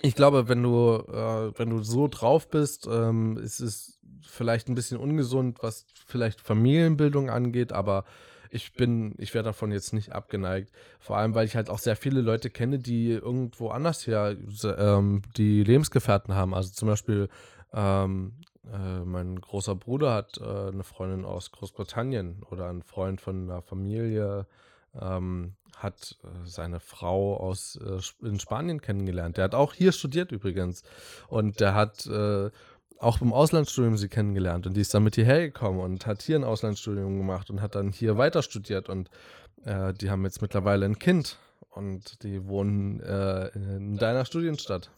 [0.00, 4.74] ich glaube, wenn du, äh, wenn du so drauf bist, ähm, ist es vielleicht ein
[4.74, 8.04] bisschen ungesund, was vielleicht Familienbildung angeht, aber
[8.50, 10.72] ich bin, ich wäre davon jetzt nicht abgeneigt.
[11.00, 15.22] Vor allem, weil ich halt auch sehr viele Leute kenne, die irgendwo anders ja ähm,
[15.36, 16.52] die Lebensgefährten haben.
[16.52, 17.28] Also zum Beispiel
[17.72, 18.34] ähm,
[18.70, 23.62] äh, mein großer Bruder hat äh, eine Freundin aus Großbritannien oder ein Freund von einer
[23.62, 24.46] Familie
[25.00, 29.36] ähm, hat äh, seine Frau aus äh, in Spanien kennengelernt.
[29.36, 30.82] Der hat auch hier studiert übrigens.
[31.28, 32.50] Und der hat äh,
[32.98, 34.66] auch im Auslandsstudium sie kennengelernt.
[34.66, 37.74] Und die ist dann mit hierher gekommen und hat hier ein Auslandsstudium gemacht und hat
[37.74, 38.88] dann hier weiter studiert.
[38.88, 39.10] Und
[39.64, 41.38] die haben jetzt mittlerweile ein Kind.
[41.70, 44.90] Und die wohnen in deiner Studienstadt.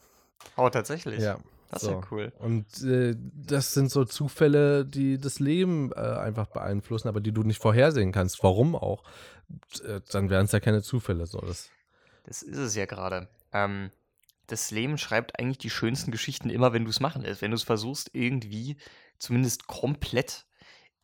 [0.57, 1.19] Oh, tatsächlich?
[1.19, 1.37] Ja.
[1.71, 1.89] Das so.
[1.89, 2.33] ist ja cool.
[2.39, 7.43] Und äh, das sind so Zufälle, die das Leben äh, einfach beeinflussen, aber die du
[7.43, 8.43] nicht vorhersehen kannst.
[8.43, 9.03] Warum auch?
[9.85, 11.25] Äh, dann wären es ja keine Zufälle.
[11.25, 11.39] So.
[11.39, 11.69] Das,
[12.25, 13.27] das ist es ja gerade.
[13.51, 13.91] Ähm,
[14.47, 17.41] das Leben schreibt eigentlich die schönsten Geschichten immer, wenn du es machen lässt.
[17.41, 18.77] Wenn du es versuchst, irgendwie
[19.17, 20.45] zumindest komplett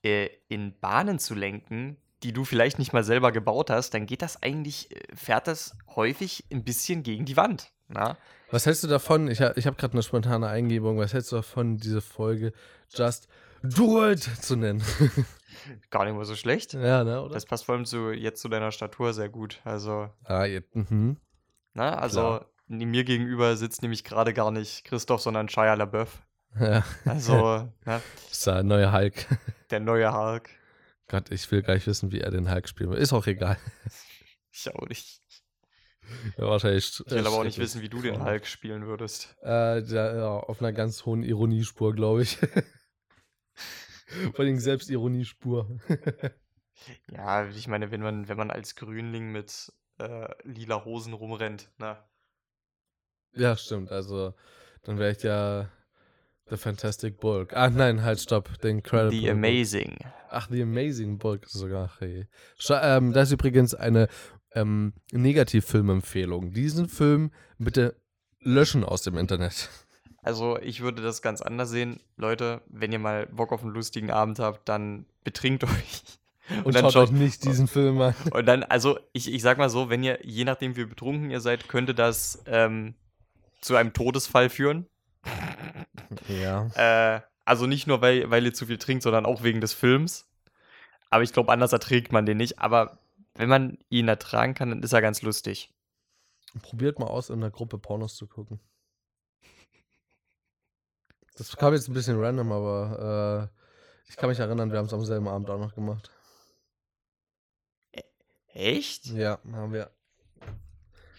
[0.04, 4.22] äh, in Bahnen zu lenken, die du vielleicht nicht mal selber gebaut hast, dann geht
[4.22, 7.72] das eigentlich, äh, fährt das häufig ein bisschen gegen die Wand.
[7.94, 8.18] Na?
[8.50, 9.30] Was hältst du davon?
[9.30, 10.98] Ich, ich habe gerade eine spontane Eingebung.
[10.98, 12.52] Was hältst du davon, diese Folge
[12.90, 13.28] Just
[13.64, 14.84] Do It zu nennen?
[15.90, 16.74] Gar nicht mal so schlecht.
[16.74, 17.34] Ja, ne, oder?
[17.34, 19.62] Das passt vor allem zu, jetzt zu deiner Statur sehr gut.
[19.64, 20.10] Also.
[20.24, 21.18] Ah, jetzt, mhm.
[21.74, 26.22] Na, also mir gegenüber sitzt nämlich gerade gar nicht Christoph, sondern Shia LaBeouf.
[26.60, 26.84] Ja.
[27.06, 27.70] Also.
[27.86, 28.02] Das
[28.32, 29.26] ist der neue Hulk.
[29.70, 30.50] Der neue Hulk.
[31.08, 32.98] Gott, ich will gar nicht wissen, wie er den Hulk spielen will.
[32.98, 33.58] Ist auch egal.
[34.52, 35.22] Ich auch nicht.
[36.38, 37.00] Ja, wahrscheinlich.
[37.06, 39.36] Ich will aber auch nicht wissen, wie du den Hulk spielen würdest.
[39.42, 42.38] Äh, der, ja, auf einer ganz hohen Ironiespur, glaube ich.
[44.34, 45.80] Vor allem Selbstironiespur.
[47.12, 52.04] ja, ich meine, wenn man, wenn man als Grünling mit äh, lila Hosen rumrennt, na.
[53.34, 53.92] Ja, stimmt.
[53.92, 54.34] Also,
[54.84, 55.70] dann wäre ich ja
[56.50, 57.54] The Fantastic Bulk.
[57.56, 58.50] Ach nein, halt, stopp.
[58.62, 59.98] The Incredible The Amazing.
[60.00, 60.14] Bulk.
[60.30, 61.92] Ach, The Amazing Bulk sogar.
[62.00, 62.28] Hey.
[62.70, 64.10] Ähm, das ist übrigens eine
[64.54, 66.54] ähm, Negativfilmempfehlung.
[66.54, 67.96] Diesen Film bitte
[68.40, 69.70] löschen aus dem Internet.
[70.24, 72.00] Also ich würde das ganz anders sehen.
[72.18, 76.04] Leute, wenn ihr mal Bock auf einen lustigen Abend habt, dann betrinkt euch.
[76.50, 78.16] Und, und dann schaut, schaut nicht diesen Film an.
[78.32, 81.40] Und dann, also ich, ich sag mal so, wenn ihr, je nachdem wie betrunken ihr
[81.40, 82.94] seid, könnte das ähm,
[83.62, 84.86] zu einem Todesfall führen.
[86.28, 86.68] Ja.
[86.76, 90.28] Äh, also nicht nur, weil, weil ihr zu viel trinkt, sondern auch wegen des Films.
[91.10, 92.60] Aber ich glaube, anders erträgt man den nicht.
[92.60, 93.00] Aber
[93.36, 95.74] wenn man ihn ertragen kann, dann ist er ganz lustig.
[96.62, 98.60] Probiert mal aus, in der Gruppe Pornos zu gucken.
[101.38, 104.94] Das kam jetzt ein bisschen random, aber äh, ich kann mich erinnern, wir haben es
[104.94, 106.12] am selben Abend auch noch gemacht.
[108.54, 109.06] Echt?
[109.08, 109.90] Ja, haben wir.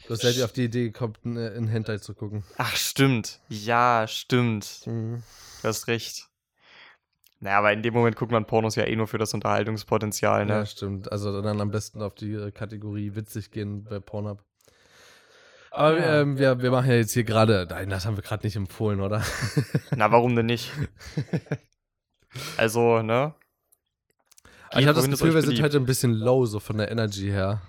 [0.07, 2.45] Du seid ihr auf die Idee gekommen, in Hentai zu gucken.
[2.59, 3.41] Ach, stimmt.
[3.49, 4.83] Ja, stimmt.
[4.87, 5.23] Mhm.
[5.63, 6.29] Du hast recht.
[7.43, 10.53] Naja, aber in dem Moment guckt man Pornos ja eh nur für das Unterhaltungspotenzial, ne?
[10.53, 11.11] Ja, stimmt.
[11.11, 14.45] Also dann am besten auf die äh, Kategorie witzig gehen bei Pornhub.
[15.73, 18.55] Aber ähm, wir, wir machen ja jetzt hier gerade, nein, das haben wir gerade nicht
[18.55, 19.25] empfohlen, oder?
[19.97, 20.71] Na, warum denn nicht?
[22.57, 23.35] also, ne?
[24.77, 27.61] ich habe das Gefühl, wir sind heute ein bisschen low, so von der Energy her.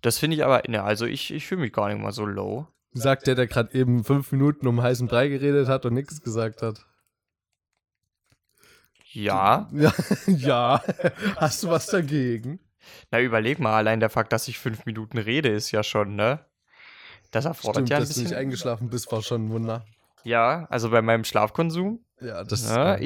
[0.00, 2.66] Das finde ich aber, ne, also ich, ich fühle mich gar nicht mal so low.
[2.92, 6.62] Sagt der, der gerade eben fünf Minuten um heißen Brei geredet hat und nichts gesagt
[6.62, 6.84] hat.
[9.14, 9.68] Ja.
[9.72, 9.92] Ja,
[10.26, 10.82] ja.
[11.36, 12.60] Hast du was dagegen?
[13.10, 16.44] Na, überleg mal, allein der Fakt, dass ich fünf Minuten rede, ist ja schon, ne?
[17.30, 18.24] Das erfordert Stimmt, ja ein dass bisschen.
[18.24, 19.84] du nicht eingeschlafen bist, war schon ein Wunder.
[20.24, 22.04] Ja, also bei meinem Schlafkonsum.
[22.20, 23.00] Ja, das ja, ist.
[23.00, 23.04] Äh,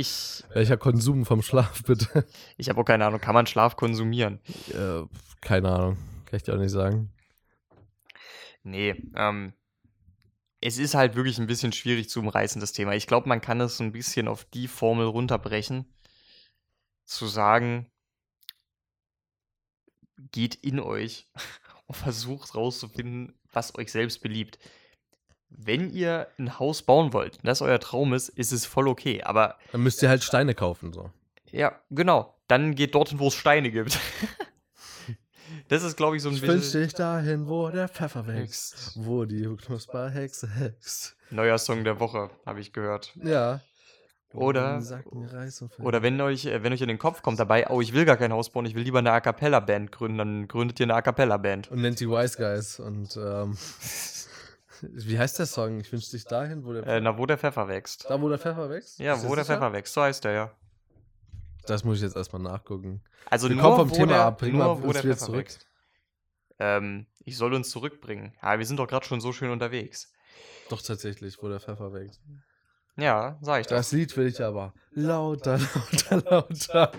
[0.51, 0.55] ich.
[0.55, 2.27] Welcher Konsum vom Schlaf, bitte?
[2.57, 4.41] Ich habe auch keine Ahnung, kann man Schlaf konsumieren?
[4.71, 5.03] Äh,
[5.41, 5.97] keine Ahnung.
[6.27, 7.11] Kann ich dir auch nicht sagen.
[8.63, 9.53] Nee, ähm.
[10.61, 12.93] Es ist halt wirklich ein bisschen schwierig zu umreißen, das Thema.
[12.95, 15.87] Ich glaube, man kann es so ein bisschen auf die Formel runterbrechen,
[17.09, 17.91] zu sagen,
[20.31, 21.27] geht in euch
[21.87, 24.59] und versucht rauszufinden, was euch selbst beliebt.
[25.51, 29.23] Wenn ihr ein Haus bauen wollt und das euer Traum ist, ist es voll okay.
[29.23, 29.57] Aber.
[29.73, 31.11] Dann müsst ihr halt Steine kaufen, so.
[31.51, 32.39] Ja, genau.
[32.49, 33.99] Dann geht dorthin, wo es Steine gibt.
[35.69, 36.83] das ist, glaube ich, so ein ich bisschen.
[36.83, 38.93] Ich dich dahin, wo der Pfeffer wächst.
[38.97, 41.17] Wo die Knusperhexe hext.
[41.31, 43.15] Neuer Song der Woche, habe ich gehört.
[43.23, 43.63] Ja.
[44.35, 44.83] Oder,
[45.79, 48.19] oder wenn euch, äh, wenn euch in den Kopf kommt dabei, oh, ich will gar
[48.19, 51.03] kein Haus bauen, ich will lieber eine A Cappella-Band gründen, dann gründet ihr eine A
[51.03, 51.71] Cappella-Band.
[51.71, 52.79] Und nennt die Wise Guys.
[52.79, 53.57] Und ähm,
[54.83, 55.81] wie heißt der Song?
[55.81, 58.05] Ich wünsche dich dahin, wo der Pfeffer äh, Na, wo der Pfeffer wächst.
[58.09, 58.99] Da, wo der Pfeffer wächst?
[58.99, 59.57] Ja, wo der sicher?
[59.57, 60.51] Pfeffer wächst, so heißt der ja.
[61.67, 63.03] Das muss ich jetzt erstmal nachgucken.
[63.31, 64.39] Also Wir nur, kommen vom Thema der, ab.
[64.39, 65.39] Bring nur, mal wo uns der wieder Pfeffer zurück.
[65.41, 65.67] wächst.
[66.59, 68.35] Ähm, ich soll uns zurückbringen.
[68.43, 70.13] Ja, wir sind doch gerade schon so schön unterwegs.
[70.69, 72.21] Doch tatsächlich, wo der Pfeffer wächst.
[72.99, 73.77] Ja, sag ich doch.
[73.77, 76.93] Das Lied will ich aber lauter, lauter, lauter.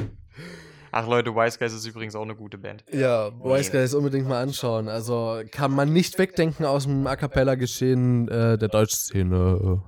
[0.92, 2.84] Ach Leute, Wise Guys ist übrigens auch eine gute Band.
[2.92, 4.88] Ja, Wise Guys unbedingt mal anschauen.
[4.90, 9.84] Also kann man nicht wegdenken aus dem A Cappella-Geschehen äh, der Deutschszene.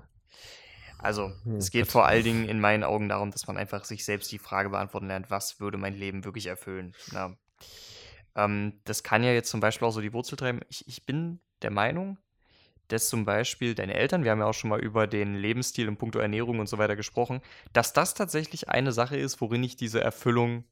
[1.00, 4.06] Also, Hm, es geht vor allen Dingen in meinen Augen darum, dass man einfach sich
[4.06, 6.94] selbst die Frage beantworten lernt, was würde mein Leben wirklich erfüllen.
[7.12, 7.36] Na,
[8.36, 10.60] Ähm, das kann ja jetzt zum Beispiel auch so die Wurzel treiben.
[10.70, 12.18] Ich, ich bin der Meinung,
[12.92, 15.98] dass zum Beispiel deine Eltern, wir haben ja auch schon mal über den Lebensstil und
[15.98, 17.42] puncto Ernährung und so weiter gesprochen,
[17.74, 20.66] dass das tatsächlich eine Sache ist, worin ich diese Erfüllung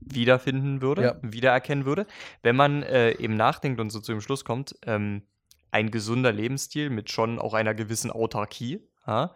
[0.00, 1.16] wiederfinden würde, ja.
[1.22, 2.06] wiedererkennen würde.
[2.42, 5.22] Wenn man äh, eben nachdenkt und so zu dem Schluss kommt, ähm,
[5.70, 9.34] ein gesunder Lebensstil mit schon auch einer gewissen Autarkie, ja,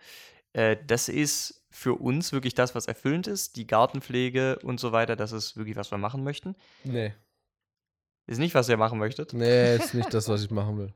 [0.53, 3.57] äh, das ist für uns wirklich das, was erfüllend ist.
[3.57, 6.57] Die Gartenpflege und so weiter, das ist wirklich, was wir machen möchten.
[6.85, 7.13] Nee.
[8.29, 9.33] Ist nicht, was ihr machen möchtet?
[9.33, 10.93] Nee, ist nicht das, was ich machen will.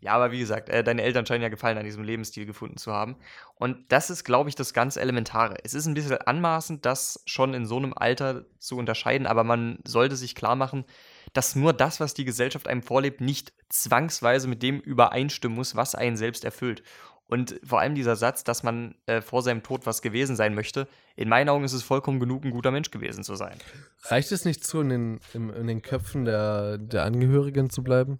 [0.00, 2.92] ja, aber wie gesagt, äh, deine Eltern scheinen ja Gefallen an diesem Lebensstil gefunden zu
[2.92, 3.16] haben.
[3.54, 5.56] Und das ist, glaube ich, das ganz Elementare.
[5.62, 9.78] Es ist ein bisschen anmaßend, das schon in so einem Alter zu unterscheiden, aber man
[9.86, 10.84] sollte sich klar machen,
[11.32, 15.94] dass nur das, was die Gesellschaft einem vorlebt, nicht zwangsweise mit dem übereinstimmen muss, was
[15.94, 16.82] einen selbst erfüllt.
[17.26, 20.86] Und vor allem dieser Satz, dass man äh, vor seinem Tod was gewesen sein möchte,
[21.16, 23.56] in meinen Augen ist es vollkommen genug, ein guter Mensch gewesen zu sein.
[24.02, 28.18] Reicht es nicht zu, in den, in, in den Köpfen der, der Angehörigen zu bleiben?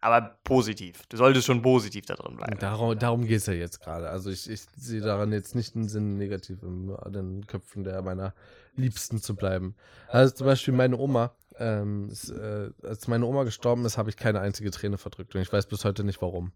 [0.00, 1.06] Aber positiv.
[1.08, 2.58] Du solltest schon positiv da drin bleiben.
[2.58, 4.10] Darum, darum geht es ja jetzt gerade.
[4.10, 8.34] Also ich, ich sehe daran jetzt nicht einen Sinn, negativ in den Köpfen der meiner
[8.76, 9.76] Liebsten zu bleiben.
[10.08, 14.16] Also zum Beispiel meine Oma, ähm, ist, äh, als meine Oma gestorben ist, habe ich
[14.18, 16.52] keine einzige Träne verdrückt und ich weiß bis heute nicht warum.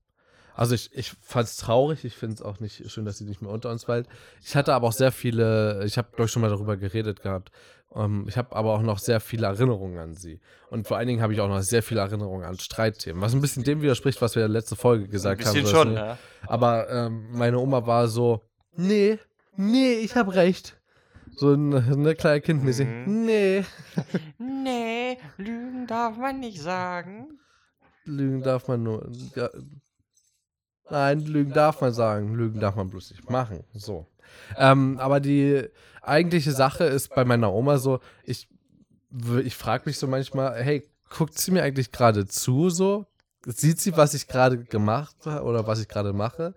[0.59, 3.41] Also ich, ich fand es traurig, ich finde es auch nicht schön, dass sie nicht
[3.41, 4.09] mehr unter uns weilt.
[4.43, 7.53] Ich hatte aber auch sehr viele, ich habe glaube ich schon mal darüber geredet gehabt,
[7.95, 10.41] ähm, ich habe aber auch noch sehr viele Erinnerungen an sie.
[10.69, 13.41] Und vor allen Dingen habe ich auch noch sehr viele Erinnerungen an Streitthemen, was ein
[13.41, 15.57] bisschen dem widerspricht, was wir in der letzten Folge gesagt haben.
[15.57, 15.89] Ein bisschen haben.
[15.91, 16.19] Schon, ja.
[16.49, 18.43] Aber ähm, meine Oma war so,
[18.75, 19.21] nee,
[19.55, 20.77] nee, ich habe recht.
[21.37, 22.89] So ein ne, kleine Kindmäßig.
[22.89, 23.27] Mhm.
[23.27, 23.65] Nee.
[24.39, 27.39] nee, Lügen darf man nicht sagen.
[28.05, 29.09] Lügen darf man nur.
[30.91, 33.65] Nein, Lügen darf man sagen, Lügen darf man bloß nicht machen.
[33.75, 34.07] So.
[34.57, 35.69] Ähm, aber die
[36.03, 38.49] eigentliche Sache ist bei meiner Oma so, ich,
[39.45, 43.07] ich frage mich so manchmal, hey, guckt sie mir eigentlich gerade zu so?
[43.47, 46.55] Sieht sie, was ich gerade gemacht habe oder was ich gerade mache?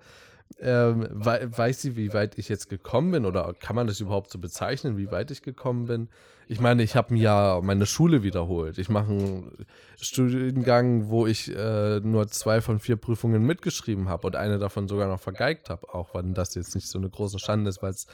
[0.60, 4.40] Ähm, weiß sie, wie weit ich jetzt gekommen bin oder kann man das überhaupt so
[4.40, 6.10] bezeichnen, wie weit ich gekommen bin?
[6.48, 8.78] Ich meine, ich habe mir ja meine Schule wiederholt.
[8.78, 14.36] Ich mache einen Studiengang, wo ich äh, nur zwei von vier Prüfungen mitgeschrieben habe und
[14.36, 17.70] eine davon sogar noch vergeigt habe, auch wenn das jetzt nicht so eine große Schande
[17.70, 18.08] ist, weil es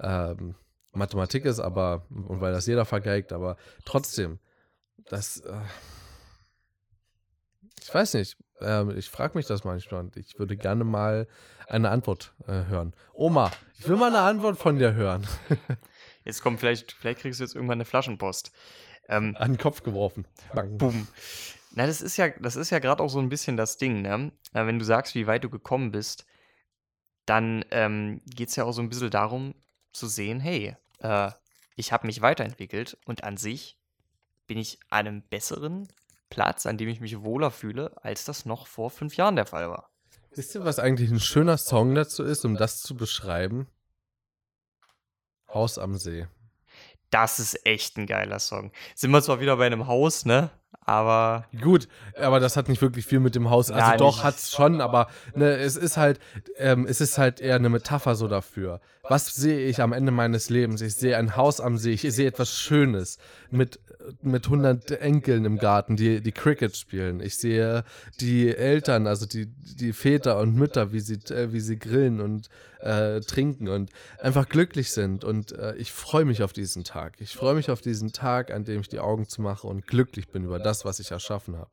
[0.00, 0.54] ähm,
[0.92, 4.38] Mathematik ist, aber und weil das jeder vergeigt, aber trotzdem,
[5.08, 5.52] das äh,
[7.82, 8.36] ich weiß nicht.
[8.62, 11.26] Äh, ich frage mich das manchmal und ich würde gerne mal
[11.68, 12.94] eine Antwort äh, hören.
[13.12, 15.26] Oma, ich will mal eine Antwort von dir hören.
[16.24, 18.52] Jetzt kommt vielleicht, vielleicht kriegst du jetzt irgendwann eine Flaschenpost.
[19.08, 20.24] Ähm, An den Kopf geworfen.
[20.54, 20.78] Bang.
[20.78, 21.08] Boom.
[21.74, 24.30] Na, das ist ja, das ist ja gerade auch so ein bisschen das Ding, ne?
[24.52, 26.26] Wenn du sagst, wie weit du gekommen bist,
[27.26, 29.54] dann ähm, geht es ja auch so ein bisschen darum
[29.92, 31.30] zu sehen, hey, äh,
[31.76, 33.78] ich habe mich weiterentwickelt und an sich
[34.46, 35.88] bin ich an einem besseren
[36.32, 39.68] Platz, an dem ich mich wohler fühle, als das noch vor fünf Jahren der Fall
[39.68, 39.90] war.
[40.30, 43.66] Wisst ihr, was eigentlich ein schöner Song dazu ist, um das zu beschreiben?
[45.52, 46.26] Haus am See.
[47.10, 48.72] Das ist echt ein geiler Song.
[48.94, 50.50] Sind wir zwar wieder bei einem Haus, ne?
[50.84, 51.46] Aber.
[51.60, 53.70] Gut, aber das hat nicht wirklich viel mit dem Haus.
[53.70, 56.18] Also ja, doch, hat es schon, aber ne, es ist halt,
[56.56, 58.80] ähm, es ist halt eher eine Metapher so dafür.
[59.08, 60.80] Was sehe ich am Ende meines Lebens?
[60.80, 63.18] Ich sehe ein Haus am See, ich sehe etwas Schönes
[63.50, 63.80] mit
[64.22, 67.20] mit 100 Enkeln im Garten, die, die Cricket spielen.
[67.20, 67.84] Ich sehe
[68.20, 72.48] die Eltern, also die, die Väter und Mütter, wie sie, äh, wie sie grillen und
[72.82, 75.24] äh, trinken und einfach glücklich sind.
[75.24, 77.14] Und äh, ich freue mich auf diesen Tag.
[77.20, 80.44] Ich freue mich auf diesen Tag, an dem ich die Augen zumache und glücklich bin
[80.44, 81.70] über das, was ich erschaffen habe.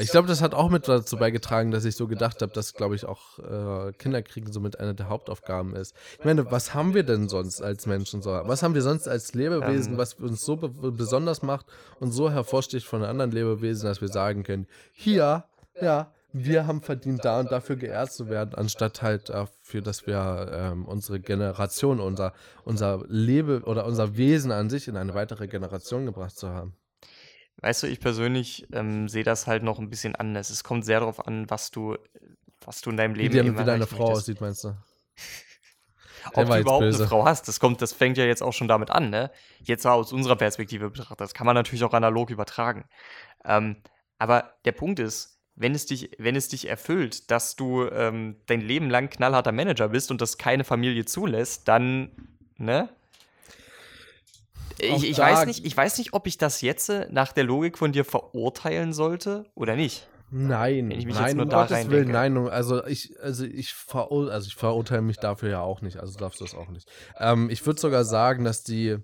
[0.00, 2.96] Ich glaube, das hat auch mit dazu beigetragen, dass ich so gedacht habe, dass, glaube
[2.96, 5.94] ich, auch äh, Kinderkriegen somit eine der Hauptaufgaben ist.
[6.18, 8.30] Ich meine, was haben wir denn sonst als Menschen so?
[8.30, 9.98] Was haben wir sonst als Lebewesen, ähm.
[9.98, 11.66] was uns so be besonders macht
[12.00, 15.44] und so hervorsticht von anderen Lebewesen, dass wir sagen können, hier,
[15.80, 20.50] ja, wir haben verdient, da und dafür geehrt zu werden, anstatt halt dafür, dass wir
[20.52, 22.32] ähm, unsere Generation, unser,
[22.64, 26.76] unser Lebe oder unser Wesen an sich in eine weitere Generation gebracht zu haben.
[27.58, 30.50] Weißt du, ich persönlich ähm, sehe das halt noch ein bisschen anders.
[30.50, 31.96] Es kommt sehr darauf an, was du,
[32.64, 34.76] was du in deinem Leben Wie, der, wie deine Frau aussieht, meinst du?
[36.34, 36.98] Ob du überhaupt böse.
[36.98, 39.30] eine Frau hast, das kommt, das fängt ja jetzt auch schon damit an, ne?
[39.60, 42.86] Jetzt aus unserer Perspektive betrachtet, das kann man natürlich auch analog übertragen.
[43.44, 43.76] Ähm,
[44.18, 48.60] aber der Punkt ist, wenn es dich, wenn es dich erfüllt, dass du ähm, dein
[48.60, 52.10] Leben lang knallharter Manager bist und das keine Familie zulässt, dann,
[52.56, 52.88] ne?
[54.78, 57.78] Ich, ich, weiß nicht, ich weiß nicht, ob ich das jetzt äh, nach der Logik
[57.78, 60.08] von dir verurteilen sollte oder nicht.
[60.30, 63.44] Nein, Wenn ich mich nein, jetzt nur um da Gottes Willen, nein, also ich, also
[63.44, 66.70] ich, verur also ich verurteile mich dafür ja auch nicht, also darfst du das auch
[66.70, 66.90] nicht.
[67.20, 68.96] Ähm, ich würde sogar sagen, dass die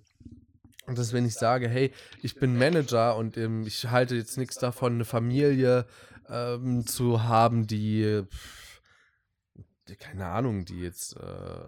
[0.88, 4.56] Und das, wenn ich sage, hey, ich bin Manager und ähm, ich halte jetzt nichts
[4.56, 5.86] davon, eine Familie
[6.30, 8.22] ähm, zu haben, die,
[9.88, 11.60] die, keine Ahnung, die jetzt äh,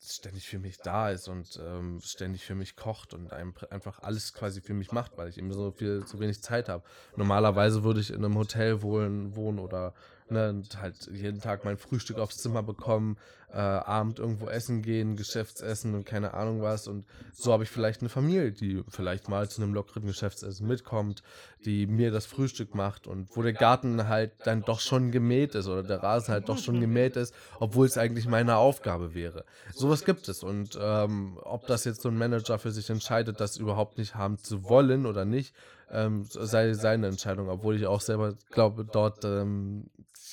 [0.00, 4.60] ständig für mich da ist und ähm, ständig für mich kocht und einfach alles quasi
[4.60, 6.84] für mich macht, weil ich eben so viel, so wenig Zeit habe.
[7.16, 9.94] Normalerweise würde ich in einem Hotel wohnen, wohnen oder
[10.30, 13.16] ne, und halt jeden Tag mein Frühstück aufs Zimmer bekommen,
[13.52, 16.86] äh, Abend irgendwo essen gehen, Geschäftsessen und keine Ahnung was.
[16.86, 21.22] Und so habe ich vielleicht eine Familie, die vielleicht mal zu einem lockeren Geschäftsessen mitkommt,
[21.64, 25.66] die mir das Frühstück macht und wo der Garten halt dann doch schon gemäht ist
[25.66, 29.44] oder der Rasen halt doch schon gemäht ist, obwohl es eigentlich meine Aufgabe wäre.
[29.74, 30.42] Sowas gibt es.
[30.42, 34.38] Und ähm, ob das jetzt so ein Manager für sich entscheidet, das überhaupt nicht haben
[34.38, 35.54] zu wollen oder nicht,
[35.90, 39.88] ähm, sei seine Entscheidung, obwohl ich auch selber glaube, dort ähm,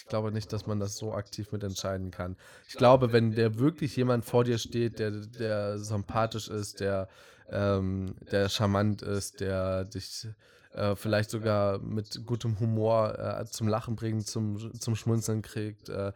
[0.06, 2.38] ich glaube nicht, dass man das so aktiv mitentscheiden kann.
[2.68, 7.10] Ich glaube, wenn der wirklich jemand vor dir steht, der, der sympathisch ist, der,
[7.50, 10.28] ähm, der charmant ist, der dich
[10.74, 16.14] äh, vielleicht sogar mit gutem Humor äh, zum Lachen bringt, zum, zum Schmunzeln kriegt, äh,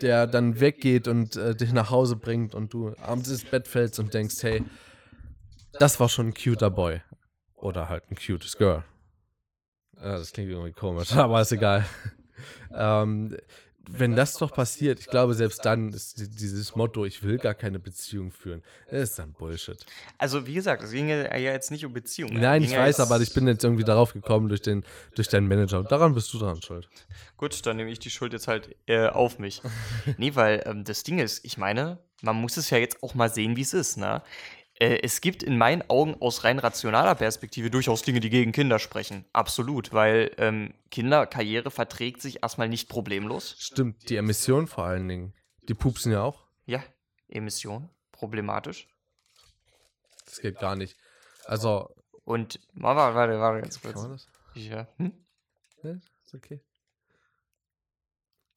[0.00, 3.98] der dann weggeht und äh, dich nach Hause bringt und du abends ins Bett fällst
[3.98, 4.62] und denkst, hey,
[5.80, 7.02] das war schon ein cuter Boy.
[7.56, 8.84] Oder halt ein cutes Girl.
[9.96, 11.84] Ja, das klingt irgendwie komisch, aber ist egal.
[12.74, 13.36] Ähm,
[13.88, 17.78] wenn das doch passiert, ich glaube, selbst dann ist dieses Motto, ich will gar keine
[17.78, 19.84] Beziehung führen, ist dann Bullshit.
[20.18, 22.40] Also, wie gesagt, es ging ja jetzt nicht um Beziehungen.
[22.40, 25.78] Nein, ich weiß, aber ich bin jetzt irgendwie darauf gekommen durch, den, durch deinen Manager
[25.78, 26.88] und daran bist du dran schuld.
[27.36, 29.62] Gut, dann nehme ich die Schuld jetzt halt äh, auf mich.
[30.18, 33.28] nee, weil ähm, das Ding ist, ich meine, man muss es ja jetzt auch mal
[33.28, 34.22] sehen, wie es ist, ne?
[34.78, 38.78] Äh, es gibt in meinen Augen aus rein rationaler Perspektive durchaus Dinge, die gegen Kinder
[38.78, 39.24] sprechen.
[39.32, 43.56] Absolut, weil ähm, Kinderkarriere verträgt sich erstmal nicht problemlos.
[43.58, 45.34] Stimmt, die Emission vor allen Dingen.
[45.68, 46.46] Die pupsen ja auch.
[46.66, 46.82] Ja,
[47.28, 47.88] Emission.
[48.12, 48.88] Problematisch.
[50.24, 50.96] Das geht gar nicht.
[51.44, 51.94] Also.
[52.24, 53.94] Und, warte, warte, warte ganz kurz.
[53.94, 54.28] Kann man das?
[54.54, 54.88] Ja.
[54.96, 55.12] Hm?
[55.82, 56.60] ja ist okay.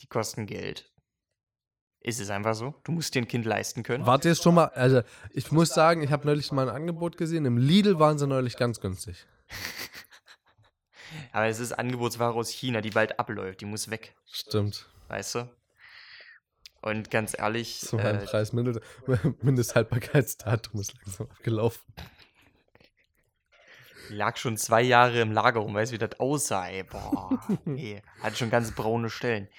[0.02, 0.90] Die kosten Geld.
[2.02, 2.74] Ist es einfach so?
[2.84, 4.06] Du musst dir ein Kind leisten können.
[4.06, 7.46] Warte jetzt schon mal, also ich muss sagen, ich habe neulich mal ein Angebot gesehen.
[7.46, 9.28] Im Lidl waren sie neulich ganz günstig.
[11.32, 13.62] Aber es ist Angebotsware aus China, die bald abläuft.
[13.62, 14.16] Die muss weg.
[14.32, 14.88] Stimmt.
[15.08, 15.50] Weißt du?
[16.82, 17.82] Und ganz ehrlich.
[17.82, 18.80] So ein äh, Preis, Mindest,
[19.42, 21.82] Mindesthaltbarkeitsdatum ist langsam abgelaufen.
[24.10, 26.84] Lag schon zwei Jahre im Lager rum, weißt du, wie das aussah, ey.
[26.84, 29.50] Boah, nee, hat schon ganz braune Stellen.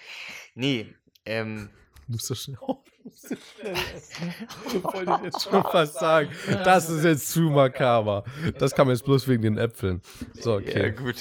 [0.55, 0.93] Nee,
[1.25, 1.71] ähm,
[2.11, 2.59] muss so schnell.
[2.61, 2.83] Oh.
[4.83, 6.31] Wollte ich jetzt schon fast sagen.
[6.65, 8.25] Das ist jetzt zu makaber.
[8.59, 10.03] Das kam jetzt bloß wegen den Äpfeln.
[10.35, 10.83] So, okay.
[10.83, 11.17] Ja, gut.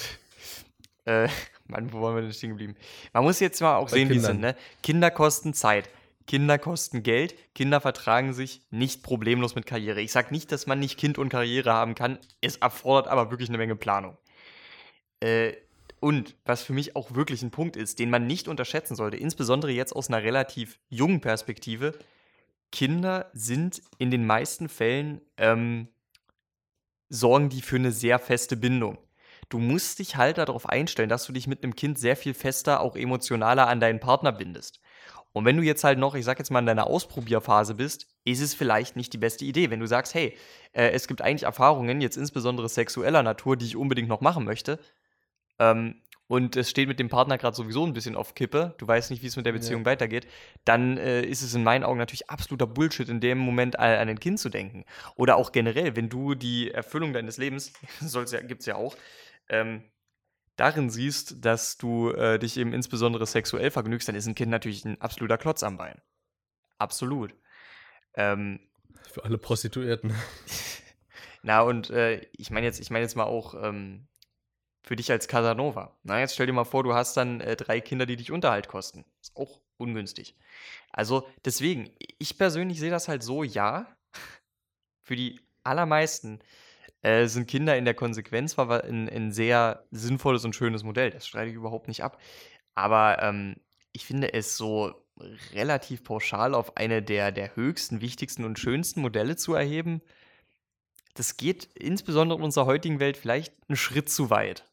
[1.04, 1.28] Äh,
[1.66, 2.76] Mann, wo waren wir denn stehen geblieben?
[3.12, 4.56] Man muss jetzt mal auch Bei sehen, wie es sind, ne?
[4.82, 5.88] Kinder kosten Zeit.
[6.26, 10.00] Kinder kosten Geld, Kinder vertragen sich nicht problemlos mit Karriere.
[10.00, 13.48] Ich sage nicht, dass man nicht Kind und Karriere haben kann, es erfordert aber wirklich
[13.48, 14.16] eine Menge Planung.
[15.18, 15.54] Äh,
[16.00, 19.70] und was für mich auch wirklich ein Punkt ist, den man nicht unterschätzen sollte, insbesondere
[19.70, 21.94] jetzt aus einer relativ jungen Perspektive,
[22.72, 25.88] Kinder sind in den meisten Fällen, ähm,
[27.08, 28.98] sorgen die für eine sehr feste Bindung.
[29.48, 32.80] Du musst dich halt darauf einstellen, dass du dich mit einem Kind sehr viel fester,
[32.80, 34.80] auch emotionaler an deinen Partner bindest.
[35.32, 38.40] Und wenn du jetzt halt noch, ich sag jetzt mal, in deiner Ausprobierphase bist, ist
[38.40, 39.70] es vielleicht nicht die beste Idee.
[39.70, 40.36] Wenn du sagst, hey,
[40.72, 44.78] äh, es gibt eigentlich Erfahrungen, jetzt insbesondere sexueller Natur, die ich unbedingt noch machen möchte,
[45.60, 49.10] ähm, und es steht mit dem Partner gerade sowieso ein bisschen auf Kippe, du weißt
[49.10, 49.86] nicht, wie es mit der Beziehung ja.
[49.86, 50.28] weitergeht,
[50.64, 54.08] dann äh, ist es in meinen Augen natürlich absoluter Bullshit, in dem Moment an, an
[54.08, 54.84] ein Kind zu denken.
[55.16, 58.96] Oder auch generell, wenn du die Erfüllung deines Lebens, ja, gibt es ja auch,
[59.48, 59.90] ähm,
[60.54, 64.84] darin siehst, dass du äh, dich eben insbesondere sexuell vergnügst, dann ist ein Kind natürlich
[64.84, 66.00] ein absoluter Klotz am Bein.
[66.78, 67.34] Absolut.
[68.14, 68.60] Ähm,
[69.10, 70.14] Für alle Prostituierten.
[71.42, 74.06] Na, und äh, ich meine jetzt, ich meine jetzt mal auch, ähm,
[74.82, 75.96] für dich als Casanova.
[76.02, 78.68] Na, jetzt stell dir mal vor, du hast dann äh, drei Kinder, die dich Unterhalt
[78.68, 79.04] kosten.
[79.20, 80.36] Ist auch ungünstig.
[80.90, 83.86] Also deswegen, ich persönlich sehe das halt so, ja,
[85.02, 86.40] für die allermeisten
[87.02, 91.26] äh, sind Kinder in der Konsequenz zwar ein, ein, sehr sinnvolles und schönes Modell, das
[91.26, 92.20] streite ich überhaupt nicht ab.
[92.74, 93.56] Aber ähm,
[93.92, 94.94] ich finde es so
[95.52, 100.02] relativ pauschal auf eine der, der höchsten, wichtigsten und schönsten Modelle zu erheben,
[101.14, 104.69] das geht insbesondere in unserer heutigen Welt vielleicht einen Schritt zu weit.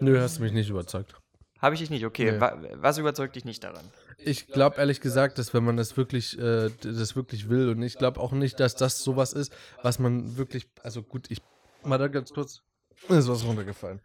[0.00, 1.14] Nö, hast du mich nicht überzeugt.
[1.60, 2.32] Habe ich dich nicht, okay.
[2.32, 2.68] Nee.
[2.74, 3.84] Was überzeugt dich nicht daran?
[4.18, 7.98] Ich glaube ehrlich gesagt, dass wenn man das wirklich, äh, das wirklich will und ich
[7.98, 11.42] glaube auch nicht, dass das sowas ist, was man wirklich, also gut, ich
[11.84, 12.62] mal da ganz kurz,
[13.08, 14.00] ist was runtergefallen.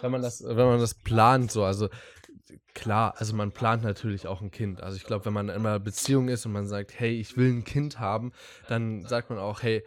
[0.00, 1.88] Wenn man das, wenn man das plant, so, also
[2.74, 4.82] klar, also man plant natürlich auch ein Kind.
[4.82, 7.50] Also ich glaube, wenn man in einer Beziehung ist und man sagt, hey, ich will
[7.50, 8.32] ein Kind haben,
[8.68, 9.84] dann sagt man auch, hey,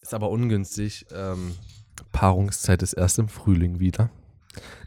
[0.00, 1.06] ist aber ungünstig.
[1.12, 1.56] Ähm,
[2.12, 4.10] Paarungszeit ist erst im Frühling wieder.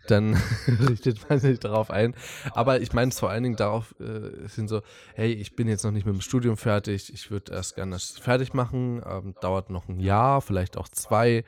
[0.07, 0.33] Dann
[0.67, 2.15] richtet man sich darauf ein.
[2.53, 4.81] Aber ich meine es vor allen Dingen darauf äh, sind so,
[5.13, 8.17] hey, ich bin jetzt noch nicht mit dem Studium fertig, ich würde erst gerne das
[8.17, 11.43] fertig machen, ähm, dauert noch ein Jahr, vielleicht auch zwei.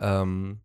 [0.00, 0.60] Ähm,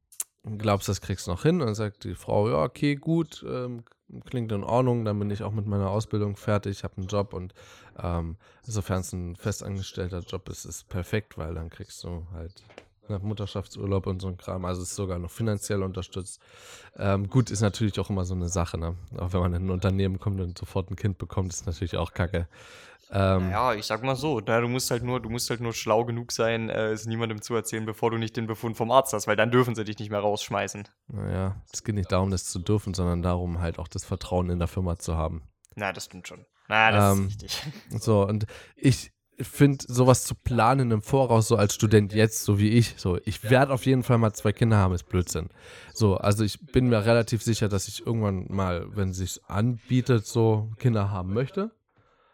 [0.58, 1.62] glaubst, das kriegst du noch hin?
[1.62, 3.84] Und dann sagt die Frau, ja, okay, gut, ähm,
[4.26, 7.54] klingt in Ordnung, dann bin ich auch mit meiner Ausbildung fertig, habe einen Job und
[8.02, 12.64] ähm, sofern es ein festangestellter Job ist, ist perfekt, weil dann kriegst du halt
[13.10, 16.42] ne, Mutterschaftsurlaub und so ein Kram, also ist sogar noch finanziell unterstützt.
[16.98, 18.96] Ähm, gut, ist natürlich auch immer so eine Sache, ne?
[19.18, 22.14] Auch wenn man in ein Unternehmen kommt und sofort ein Kind bekommt, ist natürlich auch
[22.14, 22.48] kacke.
[23.10, 25.74] Ähm, ja, ich sag mal so, na, du musst halt nur, du musst halt nur
[25.74, 29.14] schlau genug sein, äh, es niemandem zu erzählen, bevor du nicht den Befund vom Arzt
[29.14, 30.88] hast, weil dann dürfen sie dich nicht mehr rausschmeißen.
[31.08, 34.60] Naja, es geht nicht darum, das zu dürfen, sondern darum, halt auch das Vertrauen in
[34.60, 35.44] der Firma zu haben.
[35.76, 36.46] Na, das stimmt schon.
[36.68, 37.64] Na, das ähm, ist richtig.
[38.02, 38.46] So, und
[38.76, 43.20] ich finde, sowas zu planen im Voraus, so als Student jetzt, so wie ich, so,
[43.26, 45.50] ich werde auf jeden Fall mal zwei Kinder haben, ist Blödsinn.
[45.94, 50.26] So, also ich bin mir relativ sicher, dass ich irgendwann mal, wenn es sich anbietet,
[50.26, 51.72] so Kinder haben möchte.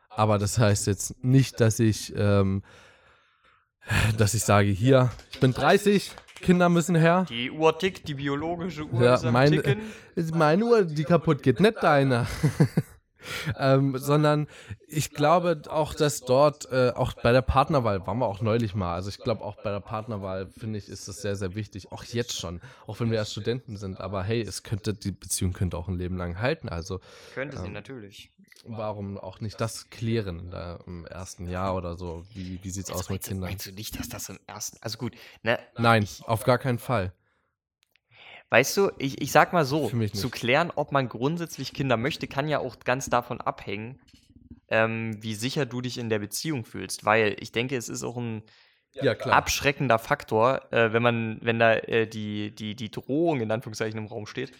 [0.09, 2.63] Aber das heißt jetzt nicht, dass ich, ähm,
[4.17, 6.11] dass ich sage, hier, ich bin 30,
[6.43, 7.25] Kinder müssen her.
[7.29, 9.81] Die Uhr tickt, die biologische Uhr ja, ist am meine, Ticken.
[10.33, 12.27] Meine Uhr, die kaputt geht, nicht deine.
[13.57, 14.47] ähm, sondern
[14.87, 18.93] ich glaube auch, dass dort, äh, auch bei der Partnerwahl, waren wir auch neulich mal,
[18.93, 22.03] also ich glaube auch bei der Partnerwahl, finde ich, ist das sehr, sehr wichtig, auch
[22.03, 25.77] jetzt schon, auch wenn wir erst Studenten sind, aber hey, es könnte, die Beziehung könnte
[25.77, 26.99] auch ein Leben lang halten, also.
[27.33, 28.29] Könnte sie ähm, natürlich.
[28.65, 32.23] Warum auch nicht das klären da im ersten Jahr oder so?
[32.33, 33.49] Wie, wie sieht es aus mit Kindern?
[33.49, 35.59] Meinst du nicht, dass das im ersten, also gut, ne?
[35.77, 37.11] Nein, auf gar keinen Fall.
[38.53, 42.47] Weißt du, ich, ich sag mal so, zu klären, ob man grundsätzlich Kinder möchte, kann
[42.47, 43.99] ja auch ganz davon abhängen,
[44.67, 47.03] ähm, wie sicher du dich in der Beziehung fühlst.
[47.03, 48.43] Weil ich denke, es ist auch ein
[48.91, 53.97] ja, abschreckender Faktor, äh, wenn man, wenn da äh, die, die, die Drohung in Anführungszeichen
[53.97, 54.51] im Raum steht,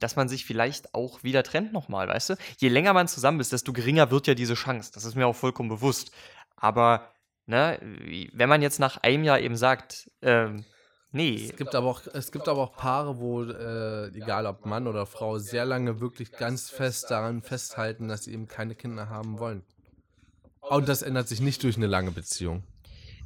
[0.00, 2.34] dass man sich vielleicht auch wieder trennt nochmal, weißt du?
[2.58, 4.90] Je länger man zusammen ist, desto geringer wird ja diese Chance.
[4.92, 6.10] Das ist mir auch vollkommen bewusst.
[6.56, 7.08] Aber,
[7.46, 7.78] ne,
[8.32, 10.64] wenn man jetzt nach einem Jahr eben sagt, ähm,
[11.12, 11.46] Nee.
[11.50, 15.04] Es gibt aber auch, es gibt aber auch Paare, wo, äh, egal ob Mann oder
[15.04, 19.62] Frau, sehr lange wirklich ganz fest daran festhalten, dass sie eben keine Kinder haben wollen.
[20.60, 22.62] Und das ändert sich nicht durch eine lange Beziehung.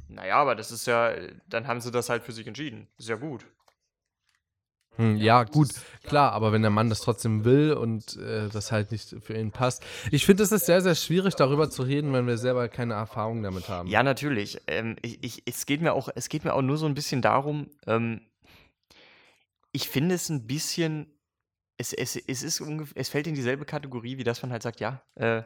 [0.09, 1.13] Naja, aber das ist ja,
[1.47, 2.87] dann haben sie das halt für sich entschieden.
[2.97, 3.45] Ist ja gut.
[4.97, 5.69] Hm, ja, gut,
[6.03, 9.51] klar, aber wenn der Mann das trotzdem will und äh, das halt nicht für ihn
[9.51, 9.83] passt.
[10.11, 13.43] Ich finde, es ist sehr, sehr schwierig, darüber zu reden, wenn wir selber keine Erfahrung
[13.43, 13.87] damit haben.
[13.87, 14.59] Ja, natürlich.
[14.67, 17.21] Ähm, ich, ich, es, geht mir auch, es geht mir auch nur so ein bisschen
[17.21, 18.21] darum, ähm,
[19.71, 21.19] ich finde es ein bisschen,
[21.77, 22.61] es, es, es, ist
[22.95, 25.43] es fällt in dieselbe Kategorie, wie das man halt sagt, ja, äh,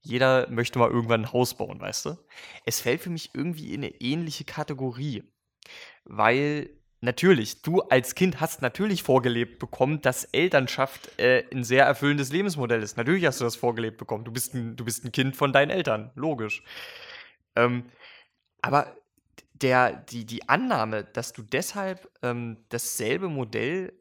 [0.00, 2.16] jeder möchte mal irgendwann ein Haus bauen, weißt du?
[2.64, 5.24] Es fällt für mich irgendwie in eine ähnliche Kategorie,
[6.04, 6.70] weil
[7.00, 12.82] natürlich, du als Kind hast natürlich vorgelebt bekommen, dass Elternschaft äh, ein sehr erfüllendes Lebensmodell
[12.82, 12.96] ist.
[12.96, 14.24] Natürlich hast du das vorgelebt bekommen.
[14.24, 16.62] Du bist ein, du bist ein Kind von deinen Eltern, logisch.
[17.54, 17.84] Ähm,
[18.62, 18.96] aber
[19.54, 23.92] der, die, die Annahme, dass du deshalb ähm, dasselbe Modell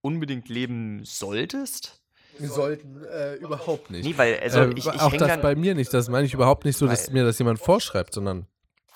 [0.00, 2.02] unbedingt leben solltest,
[2.38, 4.04] wir sollten äh, überhaupt nicht.
[4.04, 5.92] Nee, weil, also äh, ich, ich auch das bei mir nicht.
[5.94, 8.46] Das meine ich überhaupt nicht so, dass mir das jemand vorschreibt, sondern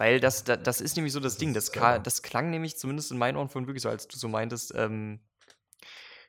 [0.01, 1.53] weil das, das, das ist nämlich so das, das Ding.
[1.53, 4.73] Das, das klang nämlich zumindest in meinen Ohren von wirklich so, als du so meintest,
[4.75, 5.21] ähm,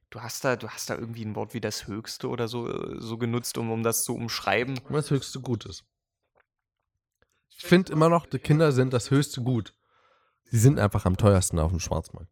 [0.10, 3.00] du hast da, du hast da irgendwie ein Wort wie das Höchste oder so, äh,
[3.00, 4.78] so genutzt, um, um das zu umschreiben.
[4.90, 5.86] Das höchste Gut ist.
[7.48, 9.74] Ich finde immer noch, die Kinder sind das höchste Gut.
[10.44, 12.30] Sie sind einfach am teuersten auf dem Schwarzmarkt.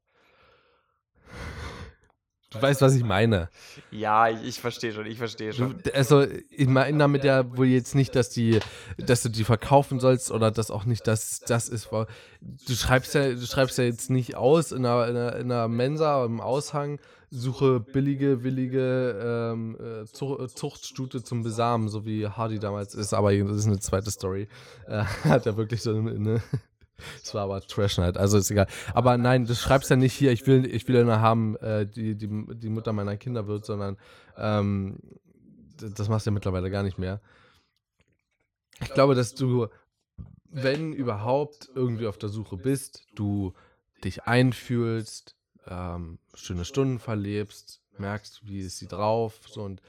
[2.51, 3.49] Du weißt, was ich meine.
[3.91, 5.81] Ja, ich, ich verstehe schon, ich verstehe schon.
[5.93, 8.59] also, ich meine damit ja wohl jetzt nicht, dass die,
[8.97, 11.89] dass du die verkaufen sollst oder dass auch nicht das, das ist.
[11.91, 15.67] Du schreibst ja, du schreibst ja jetzt nicht aus in einer, in einer, in einer
[15.67, 22.95] Mensa im Aushang, suche billige, willige ähm, äh, Zuchtstute zum Besamen, so wie Hardy damals
[22.95, 24.47] ist, aber das ist eine zweite Story.
[24.87, 26.41] Äh, hat er wirklich so eine,
[27.23, 28.67] es war aber Trash Night, also ist egal.
[28.93, 32.15] Aber nein, du schreibst ja nicht hier, ich will, ich will eine haben, äh, die,
[32.15, 33.97] die, die Mutter meiner Kinder wird, sondern
[34.37, 34.97] ähm,
[35.77, 37.21] das machst du ja mittlerweile gar nicht mehr.
[38.81, 39.67] Ich glaube, dass du,
[40.49, 43.53] wenn überhaupt, irgendwie auf der Suche bist, du
[44.03, 45.35] dich einfühlst,
[45.67, 49.81] ähm, schöne Stunden verlebst, merkst, wie ist sie drauf, so und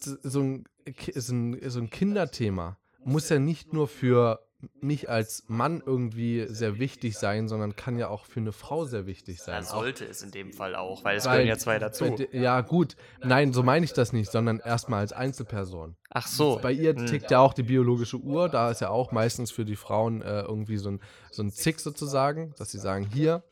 [0.00, 0.64] so ein,
[1.10, 4.40] so ein Kinderthema muss ja nicht nur für
[4.80, 9.06] mich als Mann irgendwie sehr wichtig sein, sondern kann ja auch für eine Frau sehr
[9.06, 9.62] wichtig sein.
[9.62, 12.16] Ja, sollte es in dem Fall auch, weil es gehören ja zwei dazu.
[12.32, 12.96] Ja, gut.
[13.22, 15.96] Nein, so meine ich das nicht, sondern erstmal als Einzelperson.
[16.10, 16.58] Ach so.
[16.62, 17.06] Bei ihr hm.
[17.06, 18.48] tickt ja auch die biologische Uhr.
[18.48, 21.00] Da ist ja auch meistens für die Frauen äh, irgendwie so ein,
[21.30, 23.42] so ein Zick sozusagen, dass sie sagen, hier,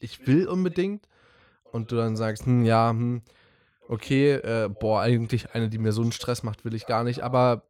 [0.00, 1.08] ich will unbedingt.
[1.70, 3.22] Und du dann sagst, hm, ja, hm,
[3.88, 7.22] okay, äh, boah, eigentlich eine, die mir so einen Stress macht, will ich gar nicht.
[7.22, 7.64] Aber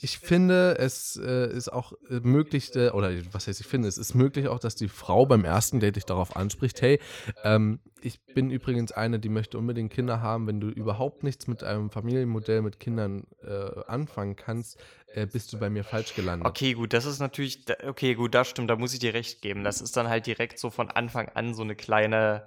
[0.00, 3.98] ich finde, es äh, ist auch äh, möglich, äh, oder was heißt ich finde, es
[3.98, 7.00] ist möglich auch, dass die Frau beim ersten Date dich darauf anspricht, hey,
[7.44, 10.46] ähm, ich bin übrigens eine, die möchte unbedingt Kinder haben.
[10.46, 14.78] Wenn du überhaupt nichts mit einem Familienmodell mit Kindern äh, anfangen kannst,
[15.14, 16.46] äh, bist du bei mir falsch gelandet.
[16.46, 19.64] Okay, gut, das ist natürlich, okay, gut, das stimmt, da muss ich dir recht geben.
[19.64, 22.46] Das ist dann halt direkt so von Anfang an so eine kleine,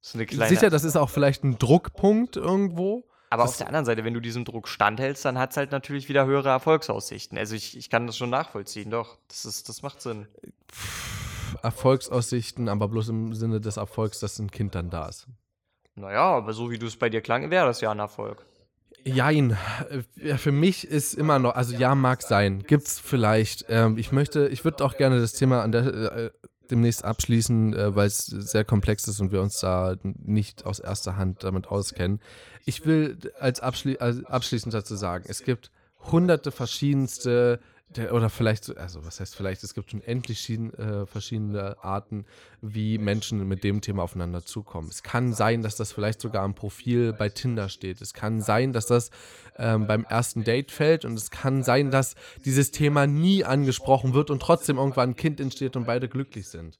[0.00, 0.48] so eine kleine.
[0.48, 3.09] Sicher, das ist auch vielleicht ein Druckpunkt irgendwo.
[3.30, 6.08] Aber auf der anderen Seite, wenn du diesem Druck standhältst, dann hat es halt natürlich
[6.08, 7.38] wieder höhere Erfolgsaussichten.
[7.38, 9.18] Also ich, ich kann das schon nachvollziehen, doch.
[9.28, 10.26] Das, ist, das macht Sinn.
[11.62, 15.28] Erfolgsaussichten, aber bloß im Sinne des Erfolgs, dass ein Kind dann da ist.
[15.94, 18.44] Naja, aber so wie du es bei dir klang, wäre das ja ein Erfolg.
[19.04, 19.56] Jein.
[20.16, 22.64] Ja, für mich ist immer noch, also ja, mag sein.
[22.66, 23.64] Gibt's vielleicht.
[23.68, 26.30] Ähm, ich möchte, ich würde auch gerne das Thema an der, äh,
[26.70, 31.16] demnächst abschließen, äh, weil es sehr komplex ist und wir uns da nicht aus erster
[31.16, 32.20] Hand damit auskennen.
[32.64, 35.70] Ich will als, abschli als abschließend dazu sagen, es gibt
[36.10, 37.60] hunderte verschiedenste
[37.96, 42.24] der, oder vielleicht, also was heißt vielleicht, es gibt schon endlich äh, verschiedene Arten,
[42.60, 44.88] wie Menschen mit dem Thema aufeinander zukommen.
[44.88, 48.00] Es kann sein, dass das vielleicht sogar im Profil bei Tinder steht.
[48.00, 49.10] Es kann sein, dass das
[49.58, 52.14] ähm, beim ersten Date fällt und es kann sein, dass
[52.44, 56.78] dieses Thema nie angesprochen wird und trotzdem irgendwann ein Kind entsteht und beide glücklich sind.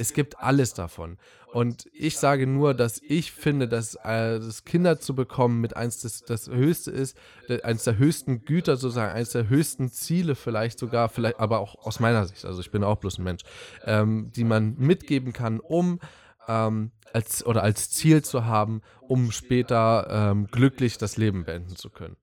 [0.00, 1.18] Es gibt alles davon.
[1.52, 6.00] Und ich sage nur, dass ich finde, dass äh, das Kinder zu bekommen mit eins
[6.00, 7.18] des das höchste ist,
[7.64, 12.00] eins der höchsten Güter sozusagen, eins der höchsten Ziele vielleicht sogar, vielleicht, aber auch aus
[12.00, 13.42] meiner Sicht, also ich bin auch bloß ein Mensch,
[13.84, 16.00] ähm, die man mitgeben kann, um
[16.48, 21.90] ähm, als oder als Ziel zu haben, um später ähm, glücklich das Leben beenden zu
[21.90, 22.16] können.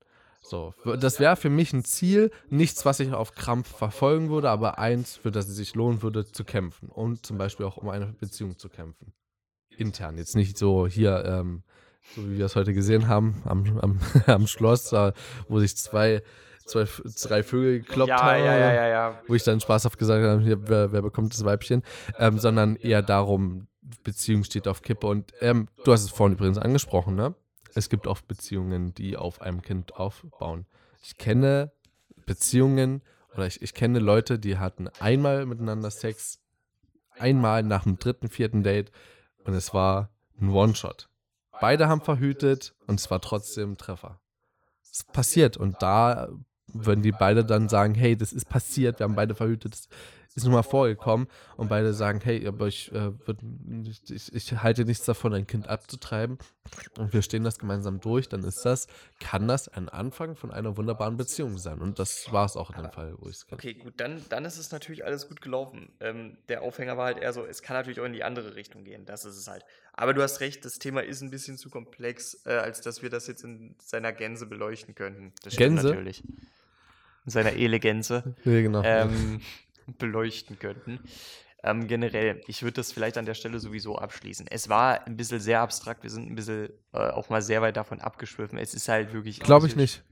[0.48, 4.78] So, das wäre für mich ein Ziel, nichts, was ich auf Krampf verfolgen würde, aber
[4.78, 8.06] eins, für das es sich lohnen würde, zu kämpfen und zum Beispiel auch um eine
[8.06, 9.12] Beziehung zu kämpfen.
[9.76, 11.62] Intern, jetzt nicht so hier, ähm,
[12.14, 15.12] so wie wir es heute gesehen haben, am, am, am Schloss, äh,
[15.48, 16.22] wo sich zwei,
[16.64, 16.86] zwei,
[17.22, 19.22] drei Vögel gekloppt ja, haben, ja, ja.
[19.26, 21.82] wo ich dann spaßhaft gesagt habe, hier, wer, wer bekommt das Weibchen,
[22.18, 23.68] ähm, sondern eher darum,
[24.02, 27.34] Beziehung steht auf Kippe und ähm, du hast es vorhin übrigens angesprochen, ne?
[27.74, 30.66] Es gibt oft Beziehungen, die auf einem Kind aufbauen.
[31.02, 31.72] Ich kenne
[32.26, 33.02] Beziehungen
[33.34, 36.40] oder ich, ich kenne Leute, die hatten einmal miteinander Sex,
[37.18, 38.90] einmal nach dem dritten, vierten Date
[39.44, 40.10] und es war
[40.40, 41.08] ein One-Shot.
[41.60, 44.20] Beide haben verhütet und es war trotzdem ein Treffer.
[44.90, 46.28] Es passiert und da
[46.72, 49.88] würden die beide dann sagen, hey, das ist passiert, wir haben beide verhütet, das
[50.38, 51.26] ist nun mal vorgekommen
[51.56, 53.38] und beide sagen, hey, aber ich, äh, würd,
[54.08, 56.38] ich, ich, halte nichts davon, ein Kind abzutreiben
[56.96, 58.86] und wir stehen das gemeinsam durch, dann ist das,
[59.20, 62.82] kann das ein Anfang von einer wunderbaren Beziehung sein und das war es auch in
[62.82, 63.46] dem Fall, wo ich es.
[63.50, 65.90] Okay, gut, dann, dann ist es natürlich alles gut gelaufen.
[66.00, 68.84] Ähm, der Aufhänger war halt eher so, es kann natürlich auch in die andere Richtung
[68.84, 69.64] gehen, das ist es halt.
[69.92, 73.10] Aber du hast recht, das Thema ist ein bisschen zu komplex, äh, als dass wir
[73.10, 75.32] das jetzt in seiner Gänze beleuchten könnten.
[75.42, 75.88] Das Gänse?
[75.88, 76.22] natürlich.
[77.24, 78.34] In seiner Elegänze.
[78.44, 78.82] Ja, genau.
[78.84, 79.40] Ähm,
[79.96, 81.00] beleuchten könnten.
[81.64, 84.46] Ähm, generell, ich würde das vielleicht an der Stelle sowieso abschließen.
[84.48, 87.76] Es war ein bisschen sehr abstrakt, wir sind ein bisschen äh, auch mal sehr weit
[87.76, 88.58] davon abgeschwiffen.
[88.58, 89.40] Es ist halt wirklich.
[89.40, 90.04] Glaube ich nicht.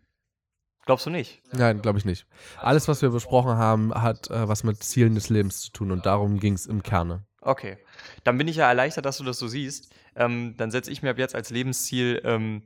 [0.86, 1.42] Glaubst du nicht?
[1.52, 2.26] Nein, glaube ich nicht.
[2.58, 6.06] Alles, was wir besprochen haben, hat äh, was mit Zielen des Lebens zu tun und
[6.06, 7.26] darum ging es im Kerne.
[7.40, 7.78] Okay.
[8.24, 9.92] Dann bin ich ja erleichtert, dass du das so siehst.
[10.14, 12.62] Ähm, dann setze ich mir ab jetzt als Lebensziel ähm,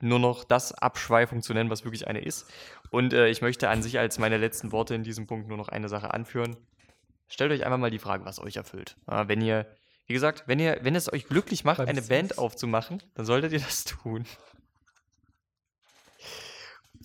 [0.00, 2.46] nur noch das Abschweifung zu nennen, was wirklich eine ist.
[2.90, 5.68] Und äh, ich möchte an sich als meine letzten Worte in diesem Punkt nur noch
[5.68, 6.56] eine Sache anführen.
[7.28, 8.96] Stellt euch einfach mal die Frage, was euch erfüllt.
[9.10, 9.66] Ja, wenn ihr,
[10.06, 13.60] wie gesagt, wenn ihr, wenn es euch glücklich macht, eine Band aufzumachen, dann solltet ihr
[13.60, 14.24] das tun.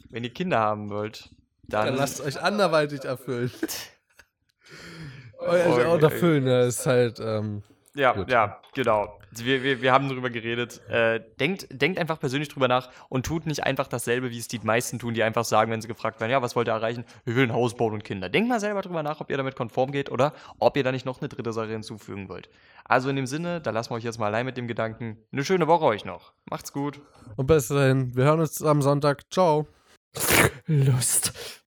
[0.09, 1.29] Wenn ihr Kinder haben wollt,
[1.63, 1.87] dann.
[1.87, 3.51] Dann lasst euch anderweitig erfüllen.
[5.39, 7.19] euch okay, auch erfüllen, ja, ist halt.
[7.19, 7.63] Ähm,
[7.95, 8.29] ja, gut.
[8.29, 9.19] ja, genau.
[9.31, 10.81] Wir, wir, wir haben darüber geredet.
[10.89, 14.59] Äh, denkt, denkt einfach persönlich drüber nach und tut nicht einfach dasselbe, wie es die
[14.59, 17.05] meisten tun, die einfach sagen, wenn sie gefragt werden, ja, was wollt ihr erreichen?
[17.25, 18.29] Wir will ein Haus bauen und Kinder.
[18.29, 21.05] Denkt mal selber drüber nach, ob ihr damit konform geht oder ob ihr da nicht
[21.05, 22.49] noch eine dritte Sache hinzufügen wollt.
[22.85, 25.17] Also in dem Sinne, da lassen wir euch jetzt mal allein mit dem Gedanken.
[25.31, 26.33] Eine schöne Woche euch noch.
[26.45, 27.01] Macht's gut.
[27.35, 29.31] Und bis dahin, wir hören uns am Sonntag.
[29.31, 29.67] Ciao.
[30.67, 31.61] Lust.